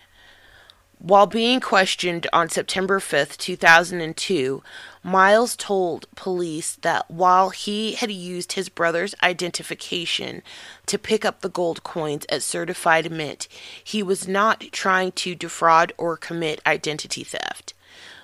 [1.00, 4.62] While being questioned on September 5th, 2002,
[5.08, 10.42] Miles told police that while he had used his brother's identification
[10.84, 13.48] to pick up the gold coins at Certified Mint,
[13.82, 17.72] he was not trying to defraud or commit identity theft.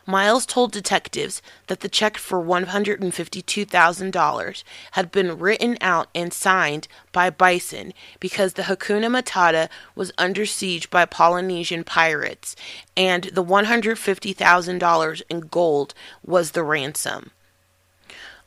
[0.07, 7.31] Miles told detectives that the check for $152,000 had been written out and signed by
[7.31, 12.55] Bison because the Hakuna Matata was under siege by Polynesian pirates,
[12.97, 15.95] and the $150,000 in gold
[16.25, 17.31] was the ransom.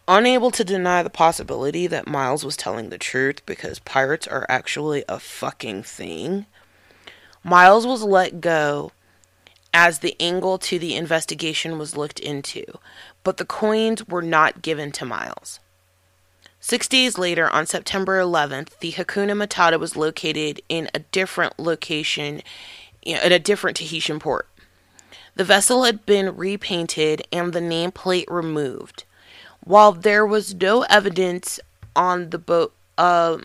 [0.07, 5.03] Unable to deny the possibility that Miles was telling the truth because pirates are actually
[5.09, 6.45] a fucking thing,
[7.43, 8.91] Miles was let go
[9.77, 12.63] as the angle to the investigation was looked into,
[13.23, 15.59] but the coins were not given to Miles.
[16.59, 22.41] Six days later, on September 11th, the Hakuna Matata was located in a different location,
[23.03, 24.49] in a different Tahitian port.
[25.35, 29.03] The vessel had been repainted and the nameplate removed.
[29.63, 31.59] While there was no evidence
[31.95, 33.37] on the boat, uh,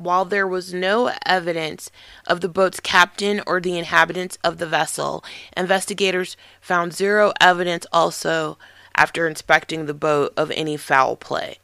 [0.00, 1.90] while there was no evidence
[2.26, 5.22] of the boat's captain or the inhabitants of the vessel,
[5.56, 8.58] investigators found zero evidence also
[8.96, 11.58] after inspecting the boat of any foul play.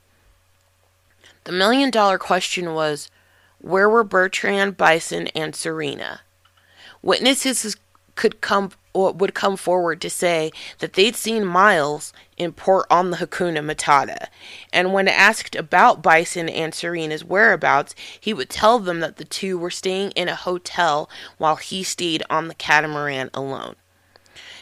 [1.45, 3.11] The million dollar question was
[3.59, 6.20] where were Bertrand, Bison, and Serena?
[7.03, 7.76] Witnesses
[8.16, 13.10] could come or would come forward to say that they'd seen Miles in port on
[13.10, 14.28] the Hakuna Matata,
[14.72, 19.58] and when asked about Bison and Serena's whereabouts, he would tell them that the two
[19.58, 23.76] were staying in a hotel while he stayed on the catamaran alone.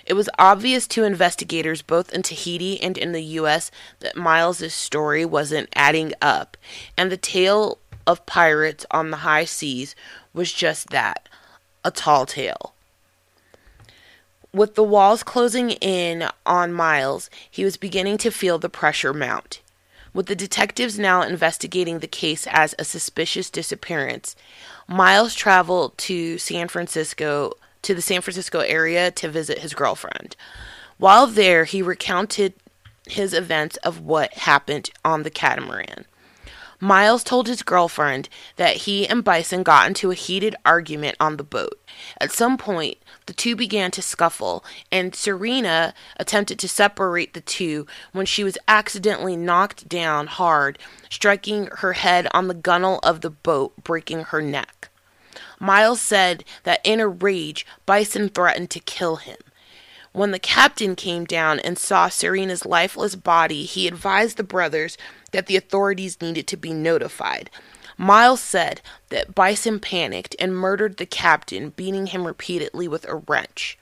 [0.04, 5.24] It was obvious to investigators both in Tahiti and in the US that Miles's story
[5.24, 6.56] wasn't adding up,
[6.96, 9.94] and the tale of pirates on the high seas
[10.32, 11.28] was just that,
[11.84, 12.73] a tall tale.
[14.54, 19.60] With the walls closing in on Miles, he was beginning to feel the pressure mount.
[20.12, 24.36] With the detectives now investigating the case as a suspicious disappearance,
[24.86, 30.36] Miles traveled to San Francisco to the San Francisco area to visit his girlfriend.
[30.98, 32.54] While there, he recounted
[33.08, 36.06] his events of what happened on the catamaran.
[36.84, 41.42] Miles told his girlfriend that he and Bison got into a heated argument on the
[41.42, 41.80] boat.
[42.20, 44.62] At some point, the two began to scuffle,
[44.92, 50.78] and Serena attempted to separate the two when she was accidentally knocked down hard,
[51.08, 54.90] striking her head on the gunwale of the boat, breaking her neck.
[55.58, 59.38] Miles said that in a rage, Bison threatened to kill him.
[60.14, 64.96] When the captain came down and saw Serena's lifeless body, he advised the brothers
[65.34, 67.50] that the authorities needed to be notified.
[67.98, 73.76] Miles said that Bison panicked and murdered the captain, beating him repeatedly with a wrench.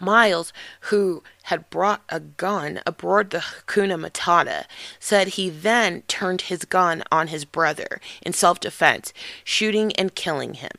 [0.00, 0.52] Miles,
[0.82, 4.64] who had brought a gun aboard the Hakuna Matata,
[4.98, 9.12] said he then turned his gun on his brother in self defense,
[9.44, 10.72] shooting and killing him.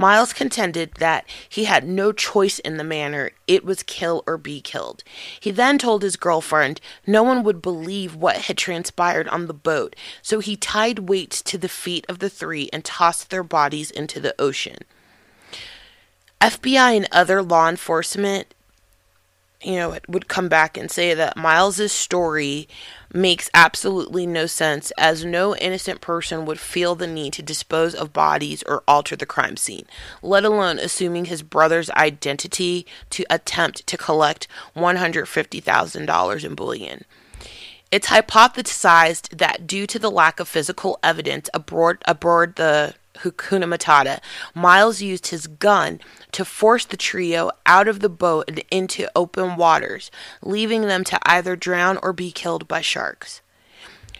[0.00, 4.62] Miles contended that he had no choice in the matter, it was kill or be
[4.62, 5.04] killed.
[5.38, 9.94] He then told his girlfriend no one would believe what had transpired on the boat,
[10.22, 14.20] so he tied weights to the feet of the three and tossed their bodies into
[14.20, 14.78] the ocean.
[16.40, 18.54] FBI and other law enforcement
[19.62, 22.68] you know, it would come back and say that Miles's story
[23.12, 28.12] makes absolutely no sense as no innocent person would feel the need to dispose of
[28.12, 29.84] bodies or alter the crime scene,
[30.22, 37.04] let alone assuming his brother's identity to attempt to collect $150,000 in bullion.
[37.90, 44.20] It's hypothesized that due to the lack of physical evidence aboard, aboard the Hakuna Matata,
[44.54, 46.00] Miles used his gun
[46.32, 50.10] to force the trio out of the boat and into open waters,
[50.42, 53.40] leaving them to either drown or be killed by sharks.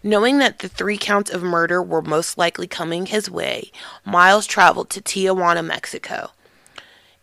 [0.03, 3.71] Knowing that the three counts of murder were most likely coming his way,
[4.05, 6.31] Miles traveled to Tijuana, Mexico.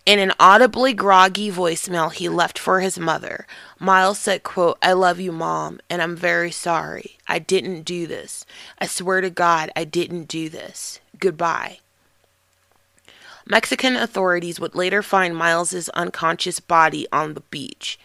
[0.06, 3.46] In an audibly groggy voicemail he left for his mother,
[3.78, 7.18] Miles said, quote, I love you, Mom, and I'm very sorry.
[7.28, 8.46] I didn't do this.
[8.80, 11.02] I swear to God, I didn't do this.
[11.20, 11.80] Goodbye.
[13.46, 17.98] Mexican authorities would later find Miles's unconscious body on the beach.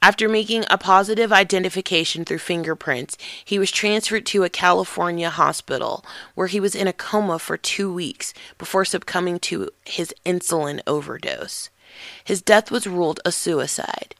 [0.00, 6.48] After making a positive identification through fingerprints, he was transferred to a California hospital where
[6.48, 11.70] he was in a coma for two weeks before succumbing to his insulin overdose.
[12.24, 14.16] His death was ruled a suicide.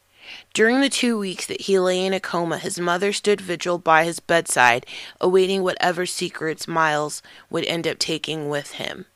[0.54, 4.04] During the two weeks that he lay in a coma, his mother stood vigil by
[4.04, 4.84] his bedside,
[5.20, 9.06] awaiting whatever secrets Miles would end up taking with him.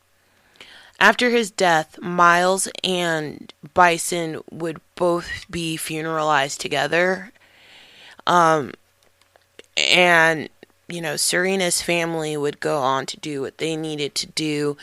[0.99, 7.31] After his death, Miles and Bison would both be funeralized together.
[8.25, 8.73] Um,
[9.77, 10.49] and,
[10.87, 14.75] you know, Serena's family would go on to do what they needed to do,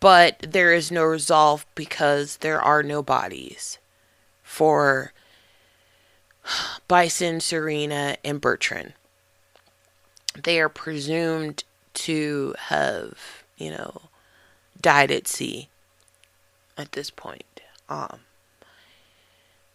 [0.00, 3.76] but there is no resolve because there are no bodies
[4.42, 5.12] for
[6.88, 8.94] Bison, Serena, and Bertrand.
[10.42, 14.02] They are presumed to have, you know,
[14.80, 15.68] died at sea
[16.76, 17.60] at this point.
[17.88, 18.20] Um,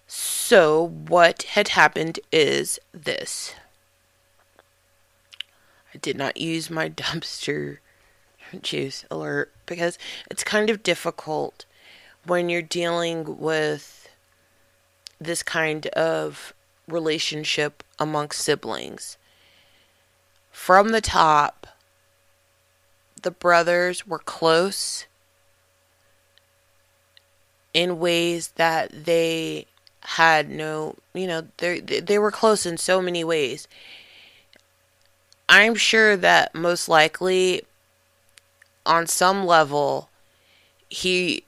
[0.07, 3.55] so, what had happened is this.
[5.93, 7.77] I did not use my dumpster
[8.61, 9.97] juice alert because
[10.29, 11.65] it's kind of difficult
[12.25, 14.09] when you're dealing with
[15.19, 16.53] this kind of
[16.87, 19.17] relationship amongst siblings.
[20.51, 21.67] From the top,
[23.21, 25.05] the brothers were close
[27.73, 29.65] in ways that they
[30.01, 33.67] had no, you know, they they were close in so many ways.
[35.49, 37.63] I'm sure that most likely
[38.85, 40.09] on some level
[40.89, 41.43] he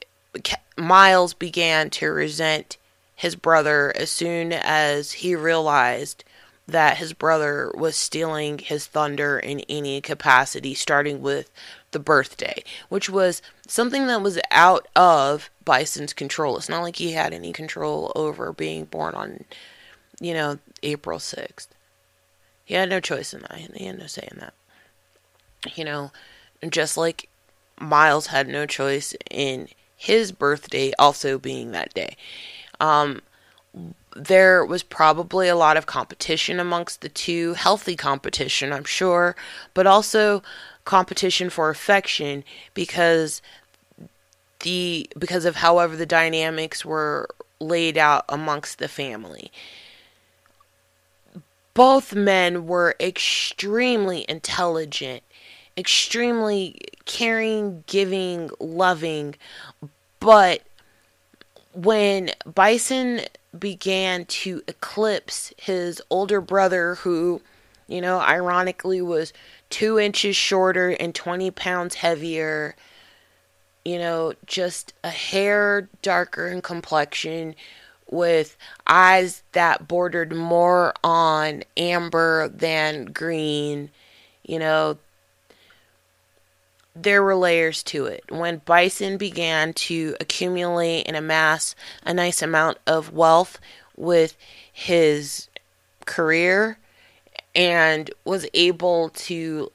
[0.77, 2.77] Miles began to resent
[3.15, 6.23] his brother as soon as he realized
[6.67, 11.49] that his brother was stealing his thunder in any capacity, starting with
[11.91, 16.57] the birthday, which was something that was out of Bison's control.
[16.57, 19.45] It's not like he had any control over being born on,
[20.19, 21.67] you know, April 6th.
[22.65, 23.59] He had no choice in that.
[23.75, 24.53] He had no say in that.
[25.75, 26.11] You know,
[26.67, 27.29] just like
[27.79, 32.17] Miles had no choice in his birthday also being that day.
[32.79, 33.21] Um,
[34.15, 39.35] there was probably a lot of competition amongst the two, healthy competition, I'm sure,
[39.73, 40.41] but also
[40.85, 43.41] competition for affection because
[44.61, 47.27] the because of however the dynamics were
[47.59, 49.51] laid out amongst the family.
[51.73, 55.23] Both men were extremely intelligent,
[55.77, 59.35] extremely caring, giving, loving,
[60.21, 60.61] but
[61.75, 63.21] when Bison
[63.57, 67.41] began to eclipse his older brother, who,
[67.87, 69.33] you know, ironically was
[69.69, 72.75] two inches shorter and 20 pounds heavier,
[73.83, 77.55] you know, just a hair darker in complexion
[78.09, 78.57] with
[78.87, 83.89] eyes that bordered more on amber than green,
[84.43, 84.97] you know,
[86.95, 88.23] there were layers to it.
[88.29, 93.59] When Bison began to accumulate and amass a nice amount of wealth
[93.97, 94.37] with
[94.71, 95.49] his
[96.05, 96.77] career
[97.53, 99.71] and was able to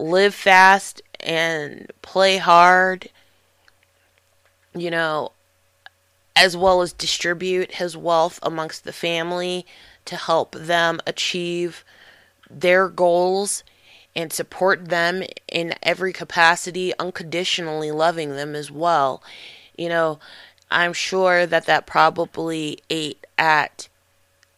[0.00, 3.08] live fast and play hard,
[4.74, 5.30] you know,
[6.34, 9.64] as well as distribute his wealth amongst the family
[10.04, 11.84] to help them achieve
[12.50, 13.62] their goals
[14.16, 19.22] and support them in every capacity, unconditionally loving them as well.
[19.76, 20.18] You know,
[20.70, 23.88] I'm sure that that probably ate at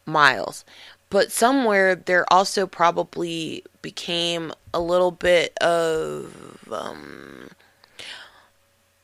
[0.05, 0.65] Miles.
[1.09, 7.51] But somewhere there also probably became a little bit of um,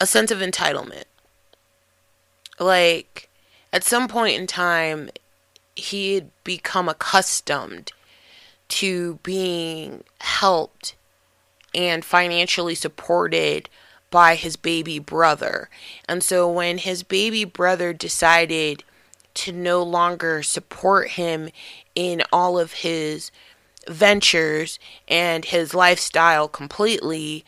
[0.01, 1.05] a sense of entitlement.
[2.59, 3.29] Like,
[3.73, 5.11] at some point in time,
[5.75, 7.93] he had become accustomed
[8.73, 10.97] to being helped
[11.75, 13.69] and financially supported
[14.11, 15.69] by his baby brother.
[16.09, 18.83] And so when his baby brother decided
[19.35, 21.51] to no longer support him
[21.95, 23.31] in all of his
[23.87, 27.45] ventures and his lifestyle completely,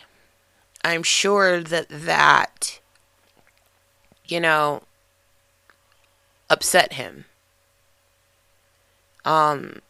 [0.84, 2.80] I'm sure that that,
[4.26, 4.82] you know,
[6.50, 7.24] upset him.
[9.24, 9.80] Um,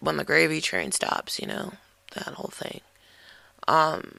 [0.00, 1.72] when the gravy train stops, you know,
[2.14, 2.80] that whole thing.
[3.68, 4.18] Um,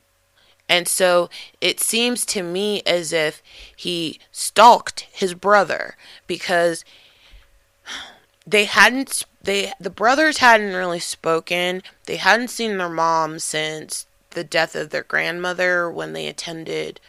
[0.70, 1.30] and so
[1.62, 3.42] it seems to me as if
[3.76, 6.84] he stalked his brother because
[8.46, 11.82] they hadn't they the brothers hadn't really spoken.
[12.06, 17.00] They hadn't seen their mom since the death of their grandmother when they attended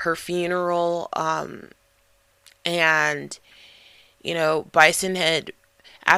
[0.00, 1.70] her funeral um,
[2.64, 3.38] and
[4.26, 5.52] you know, Bison had,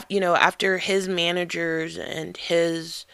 [0.08, 3.06] you know, after his managers and his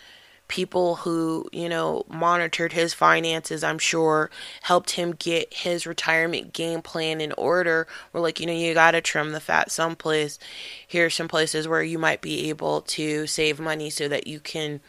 [0.48, 4.30] people who, you know, monitored his finances, I'm sure,
[4.62, 7.86] helped him get his retirement game plan in order.
[8.12, 10.38] We're like, you know, you got to trim the fat someplace.
[10.86, 14.38] Here are some places where you might be able to save money so that you
[14.38, 14.80] can,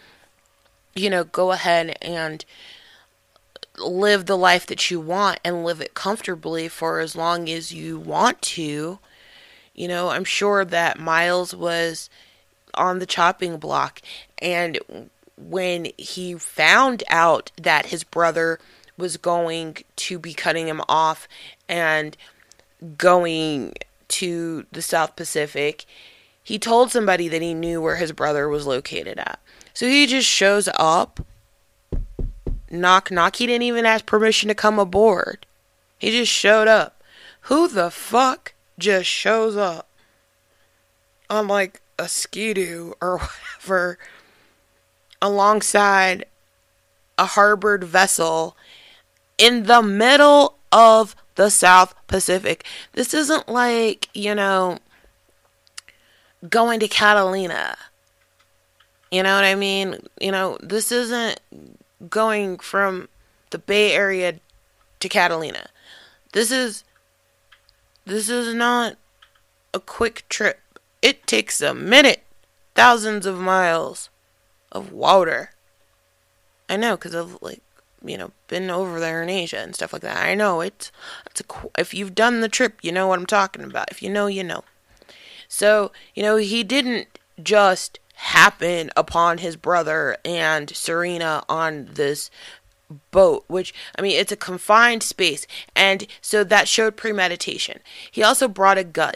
[0.94, 2.44] you know, go ahead and
[3.78, 8.00] live the life that you want and live it comfortably for as long as you
[8.00, 9.00] want to.
[9.76, 12.10] You know, I'm sure that Miles was
[12.74, 14.02] on the chopping block
[14.40, 14.80] and
[15.38, 18.60] when he found out that his brother
[18.98, 21.28] was going to be cutting him off
[21.68, 22.16] and
[22.98, 23.74] going
[24.08, 25.86] to the South Pacific,
[26.42, 29.40] he told somebody that he knew where his brother was located at.
[29.74, 31.20] So he just shows up,
[32.70, 33.36] knock, knock.
[33.36, 35.46] He didn't even ask permission to come aboard.
[35.98, 37.04] He just showed up.
[37.42, 39.90] Who the fuck just shows up
[41.30, 43.18] on like a skidoo or
[43.64, 43.98] whatever
[45.22, 46.26] alongside
[47.18, 48.56] a harbored vessel
[49.38, 52.66] in the middle of the South Pacific.
[52.94, 54.80] This isn't like, you know,
[56.50, 57.78] going to Catalina.
[59.12, 59.98] You know what I mean?
[60.20, 61.40] You know, this isn't
[62.10, 63.08] going from
[63.52, 64.40] the Bay Area
[65.00, 65.68] to Catalina.
[66.34, 66.84] This is
[68.06, 68.98] this is not
[69.74, 70.60] a quick trip.
[71.02, 72.24] It takes a minute,
[72.74, 74.10] thousands of miles
[74.72, 75.52] of water.
[76.70, 77.62] I know because I've like
[78.04, 80.26] you know been over there in Asia and stuff like that.
[80.26, 80.92] I know it's
[81.26, 81.46] it's a
[81.78, 83.92] if you've done the trip, you know what I'm talking about.
[83.92, 84.64] If you know, you know.
[85.48, 92.32] So you know he didn't just happen upon his brother and Serena on this
[93.12, 97.80] boat, which I mean, it's a confined space, and so that showed premeditation.
[98.12, 99.16] He also brought a gun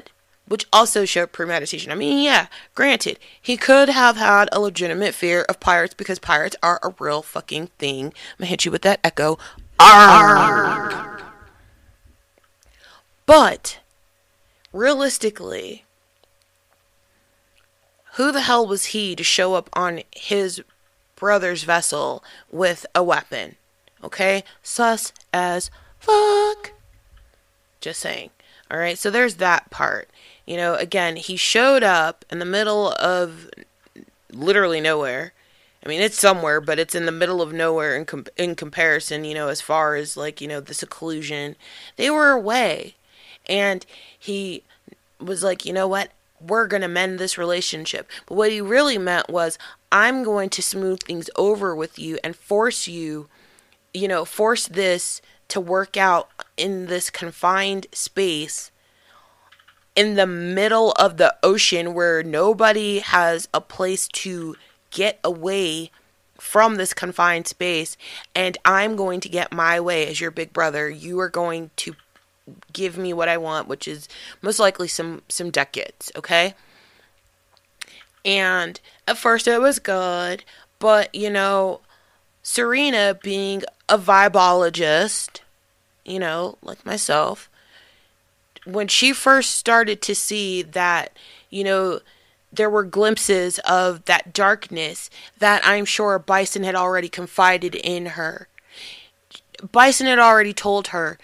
[0.49, 1.91] which also showed premeditation.
[1.91, 6.55] I mean, yeah, granted, he could have had a legitimate fear of pirates because pirates
[6.63, 8.05] are a real fucking thing.
[8.05, 9.37] I'm gonna hit you with that echo.
[9.79, 11.21] Arr!
[13.27, 13.79] But
[14.73, 15.85] realistically,
[18.13, 20.63] who the hell was he to show up on his
[21.15, 23.55] brother's vessel with a weapon?
[24.03, 25.69] Okay, sus as
[25.99, 26.71] fuck.
[27.81, 28.29] Just saying.
[28.71, 30.09] All right, so there's that part.
[30.45, 33.49] You know, again, he showed up in the middle of
[34.31, 35.33] literally nowhere.
[35.83, 39.23] I mean, it's somewhere, but it's in the middle of nowhere in com- in comparison,
[39.23, 41.55] you know, as far as like, you know, the seclusion.
[41.95, 42.95] They were away.
[43.47, 43.85] And
[44.17, 44.63] he
[45.19, 46.11] was like, "You know what?
[46.39, 49.57] We're going to mend this relationship." But what he really meant was,
[49.91, 53.29] "I'm going to smooth things over with you and force you,
[53.93, 58.71] you know, force this to work out in this confined space
[59.95, 64.55] in the middle of the ocean where nobody has a place to
[64.91, 65.91] get away
[66.37, 67.97] from this confined space
[68.33, 70.89] and I'm going to get my way as your big brother.
[70.89, 71.95] You are going to
[72.71, 74.07] give me what I want, which is
[74.41, 76.53] most likely some some decades, okay?
[78.23, 80.43] And at first it was good,
[80.79, 81.81] but you know,
[82.51, 85.41] Serena being a vibologist,
[86.03, 87.47] you know, like myself,
[88.65, 91.15] when she first started to see that,
[91.51, 91.99] you know,
[92.51, 98.47] there were glimpses of that darkness that I'm sure Bison had already confided in her.
[99.71, 101.19] Bison had already told her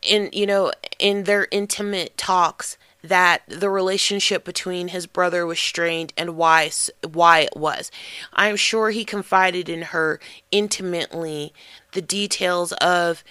[0.00, 6.12] in you know in their intimate talks that the relationship between his brother was strained
[6.16, 6.70] and why
[7.12, 7.90] why it was.
[8.32, 10.20] I'm sure he confided in her
[10.50, 11.52] intimately
[11.92, 13.24] the details of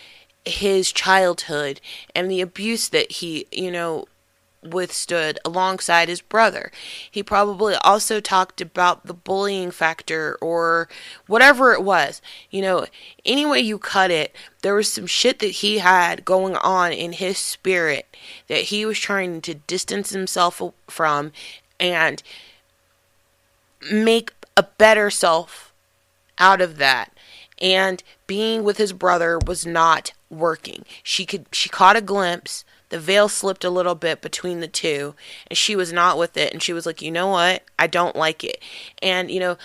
[0.45, 1.81] his childhood
[2.15, 4.05] and the abuse that he, you know,
[4.63, 6.71] withstood alongside his brother.
[7.09, 10.89] He probably also talked about the bullying factor or
[11.27, 12.21] whatever it was.
[12.49, 12.85] You know,
[13.25, 17.13] any way you cut it, there was some shit that he had going on in
[17.13, 18.05] his spirit
[18.47, 21.31] that he was trying to distance himself from
[21.79, 22.21] and
[23.91, 25.73] make a better self
[26.37, 27.13] out of that.
[27.61, 30.85] And being with his brother was not working.
[31.03, 32.63] She could she caught a glimpse.
[32.89, 35.15] The veil slipped a little bit between the two,
[35.47, 36.51] and she was not with it.
[36.53, 37.63] And she was like, "You know what?
[37.77, 38.61] I don't like it."
[39.01, 39.57] And you know,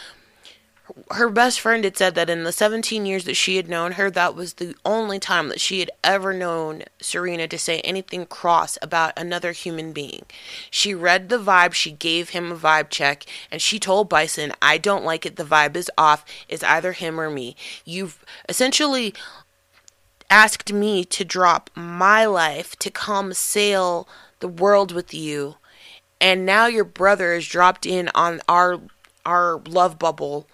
[1.13, 4.11] her best friend had said that in the 17 years that she had known her,
[4.11, 8.77] that was the only time that she had ever known Serena to say anything cross
[8.83, 10.27] about another human being.
[10.71, 14.77] She read the vibe, she gave him a vibe check, and she told Bison, I
[14.77, 17.57] don't like it, the vibe is off, it's either him or me.
[17.87, 19.15] You've essentially
[20.35, 24.09] asked me to drop my life to come sail
[24.41, 25.55] the world with you
[26.21, 28.81] and now your brother is dropped in on our
[29.27, 30.47] our love bubble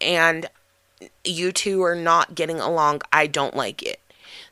[0.00, 0.46] and
[1.24, 3.02] you two are not getting along.
[3.12, 4.00] I don't like it.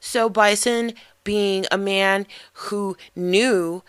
[0.01, 0.93] So Bison
[1.24, 3.83] being a man who knew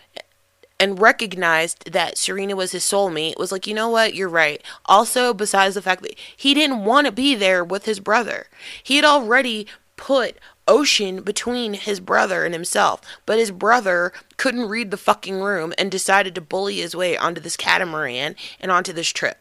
[0.79, 4.61] and recognized that Serena was his soulmate was like, you know what, you're right.
[4.85, 8.47] Also, besides the fact that he didn't want to be there with his brother,
[8.81, 9.67] he had already
[9.97, 10.37] put
[10.69, 13.01] ocean between his brother and himself.
[13.25, 17.41] But his brother couldn't read the fucking room and decided to bully his way onto
[17.41, 19.37] this catamaran and onto this trip.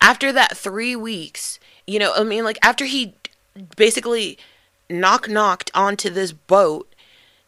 [0.00, 3.14] After that three weeks, you know, I mean, like, after he
[3.76, 4.38] basically
[4.88, 6.90] knock knocked onto this boat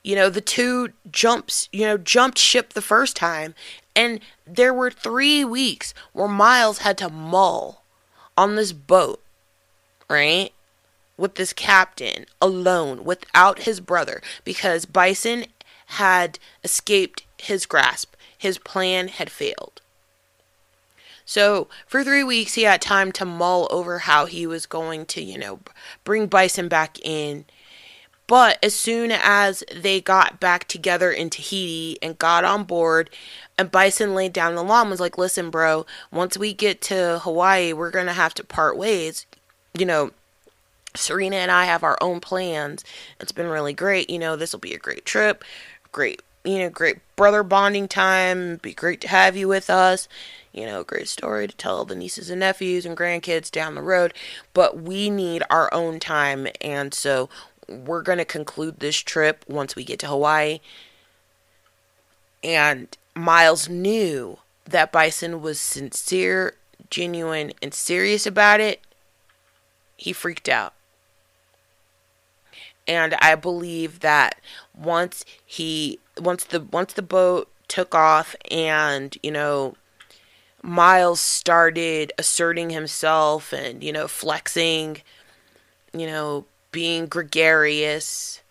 [0.02, 3.54] you know, the two jumps, you know, jumped ship the first time.
[3.94, 7.82] And there were three weeks where Miles had to mull
[8.36, 9.22] on this boat,
[10.08, 10.52] right?
[11.16, 15.46] With this captain alone without his brother because Bison
[15.86, 18.14] had escaped his grasp.
[18.36, 19.80] His plan had failed.
[21.24, 25.22] So for three weeks, he had time to mull over how he was going to,
[25.22, 25.60] you know,
[26.04, 27.44] bring Bison back in
[28.32, 33.10] but as soon as they got back together in Tahiti and got on board,
[33.58, 37.20] and Bison laid down the law and was like, listen, bro, once we get to
[37.24, 39.26] Hawaii, we're going to have to part ways.
[39.78, 40.12] You know,
[40.95, 42.84] Serena and I have our own plans.
[43.20, 44.11] It's been really great.
[44.11, 45.45] You know, this will be a great trip.
[45.90, 48.57] Great, you know, great brother bonding time.
[48.57, 50.09] Be great to have you with us.
[50.53, 54.12] You know, great story to tell the nieces and nephews and grandkids down the road.
[54.53, 56.47] But we need our own time.
[56.61, 57.30] And so
[57.68, 60.61] we're going to conclude this trip once we get to Hawaii.
[62.45, 66.55] And Miles knew that Bison was sincere,
[66.90, 68.80] genuine, and serious about it.
[69.97, 70.74] He freaked out.
[72.87, 74.41] And I believe that
[74.74, 79.76] once he once the once the boat took off and, you know,
[80.62, 85.03] Miles started asserting himself and, you know, flexing,
[85.93, 88.43] you know, being gregarious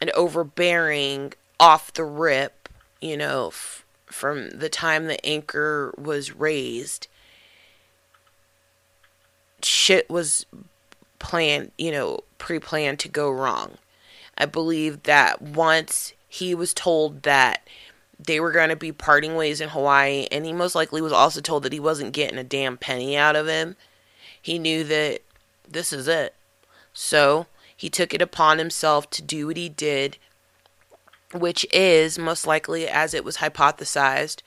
[0.00, 2.68] and overbearing off the rip,
[3.00, 7.06] you know, f- from the time the anchor was raised.
[9.62, 10.46] Shit was
[11.20, 13.78] planned, you know, pre planned to go wrong.
[14.36, 17.62] I believe that once he was told that
[18.18, 21.40] they were going to be parting ways in Hawaii, and he most likely was also
[21.40, 23.76] told that he wasn't getting a damn penny out of him,
[24.40, 25.20] he knew that
[25.68, 26.34] this is it.
[26.92, 27.46] So
[27.76, 30.18] he took it upon himself to do what he did,
[31.32, 34.42] which is, most likely as it was hypothesized,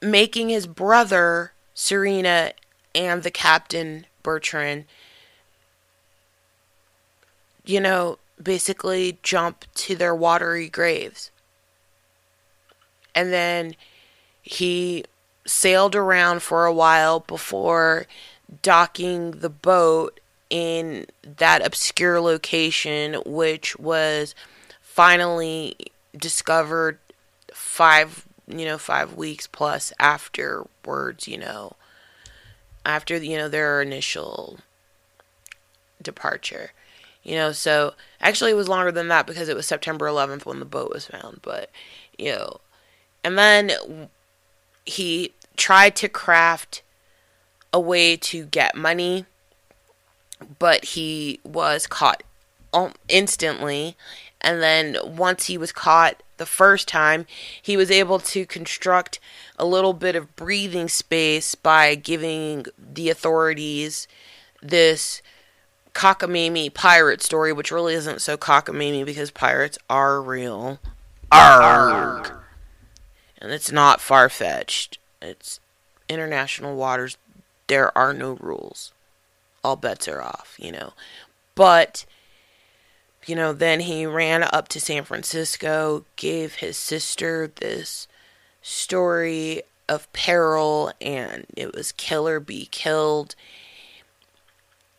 [0.00, 2.52] making his brother, Serena,
[2.94, 4.86] and the captain, Bertrand,
[7.66, 11.30] you know, basically jump to their watery graves.
[13.14, 13.74] And then
[14.42, 15.04] he
[15.46, 18.06] sailed around for a while before
[18.62, 24.34] docking the boat in that obscure location, which was
[24.80, 25.76] finally
[26.16, 26.98] discovered
[27.52, 31.72] five, you know, five weeks plus afterwards, you know,
[32.84, 34.58] after, you know, their initial
[36.00, 36.70] departure.
[37.26, 40.60] You know, so actually it was longer than that because it was September 11th when
[40.60, 41.70] the boat was found, but,
[42.16, 42.60] you know,
[43.24, 43.72] and then
[44.84, 46.82] he tried to craft
[47.72, 49.26] a way to get money
[50.58, 52.22] but he was caught
[52.72, 53.96] um, instantly.
[54.40, 57.26] And then once he was caught the first time,
[57.60, 59.18] he was able to construct
[59.58, 64.06] a little bit of breathing space by giving the authorities
[64.62, 65.22] this
[65.96, 70.78] cockamamie pirate story, which really isn't so cockamamie because pirates are real.
[71.32, 72.32] Arg.
[73.38, 74.98] And it's not far fetched.
[75.20, 75.60] It's
[76.08, 77.16] international waters.
[77.66, 78.92] There are no rules
[79.66, 80.92] all bets are off, you know.
[81.56, 82.06] But,
[83.26, 88.06] you know, then he ran up to San Francisco, gave his sister this
[88.62, 93.34] story of peril, and it was kill or be killed.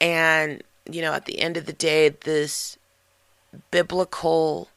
[0.02, 2.78] And, you know, at the end of the day, this
[3.72, 4.70] biblical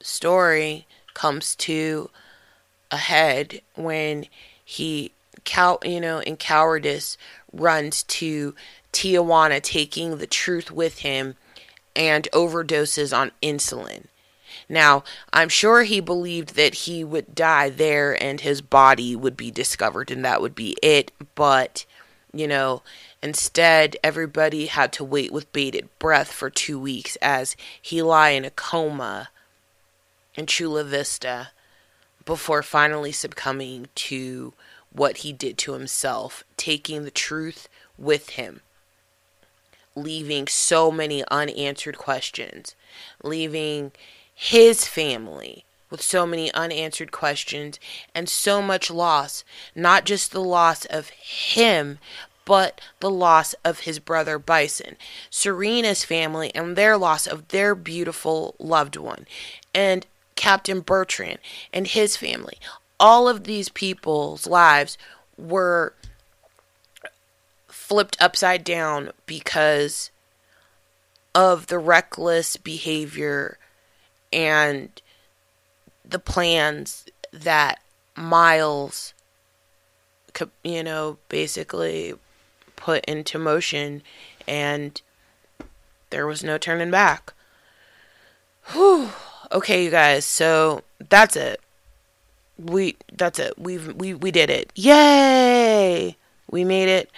[0.00, 2.10] story comes to
[2.90, 4.26] a head when
[4.64, 5.12] he
[5.44, 7.16] cow you know in cowardice
[7.52, 8.54] runs to
[8.92, 11.36] Tijuana taking the truth with him
[11.94, 14.06] and overdoses on insulin.
[14.68, 19.50] Now, I'm sure he believed that he would die there and his body would be
[19.50, 21.84] discovered and that would be it, but,
[22.32, 22.82] you know,
[23.22, 28.44] instead, everybody had to wait with bated breath for two weeks as he lay in
[28.44, 29.28] a coma
[30.34, 31.50] in Chula Vista
[32.24, 34.52] before finally succumbing to
[34.92, 37.68] what he did to himself, taking the truth
[37.98, 38.60] with him,
[39.94, 42.74] leaving so many unanswered questions,
[43.22, 43.92] leaving
[44.34, 47.78] his family with so many unanswered questions
[48.14, 49.44] and so much loss,
[49.74, 51.98] not just the loss of him,
[52.50, 54.96] but the loss of his brother Bison,
[55.30, 59.28] Serena's family, and their loss of their beautiful loved one,
[59.72, 61.38] and Captain Bertrand
[61.72, 62.58] and his family.
[62.98, 64.98] All of these people's lives
[65.38, 65.94] were
[67.68, 70.10] flipped upside down because
[71.32, 73.58] of the reckless behavior
[74.32, 75.00] and
[76.04, 77.78] the plans that
[78.16, 79.14] Miles,
[80.64, 82.16] you know, basically
[82.80, 84.02] put into motion,
[84.48, 85.00] and
[86.10, 87.32] there was no turning back.
[88.72, 89.10] Whew.
[89.52, 91.60] Okay, you guys, so that's it.
[92.58, 93.58] We that's it.
[93.58, 94.72] We've we we did it.
[94.74, 96.16] Yay!
[96.50, 97.10] We made it.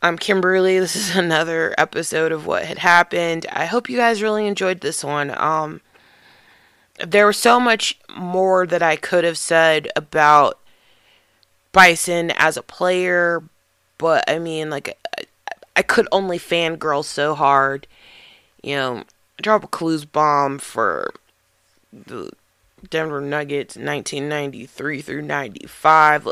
[0.00, 0.78] I'm Kimberly.
[0.78, 3.46] This is another episode of what had happened.
[3.52, 5.30] I hope you guys really enjoyed this one.
[5.38, 5.80] Um
[7.06, 10.58] there was so much more that I could have said about
[11.72, 13.42] Bison as a player,
[14.02, 15.22] but I mean, like, I,
[15.76, 17.86] I could only fangirl so hard.
[18.62, 19.04] You know,
[19.40, 21.14] drop a clues bomb for
[21.92, 22.30] the
[22.90, 26.28] Denver Nuggets 1993 through 95.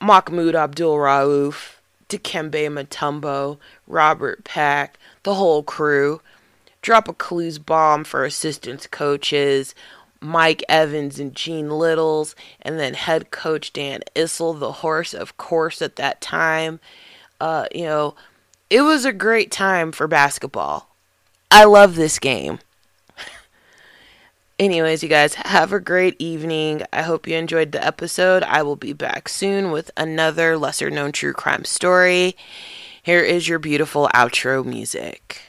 [0.00, 1.76] Mahmoud Abdul Rauf,
[2.08, 6.20] Dikembe Mutombo, Robert Pack, the whole crew
[6.86, 9.74] drop a clues bomb for assistant coaches
[10.26, 15.80] Mike Evans and Gene Littles, and then head coach Dan Issel, the horse, of course,
[15.80, 16.80] at that time.
[17.40, 18.16] Uh, you know,
[18.68, 20.88] it was a great time for basketball.
[21.50, 22.58] I love this game.
[24.58, 26.82] Anyways, you guys, have a great evening.
[26.92, 28.42] I hope you enjoyed the episode.
[28.42, 32.36] I will be back soon with another lesser known true crime story.
[33.00, 35.45] Here is your beautiful outro music.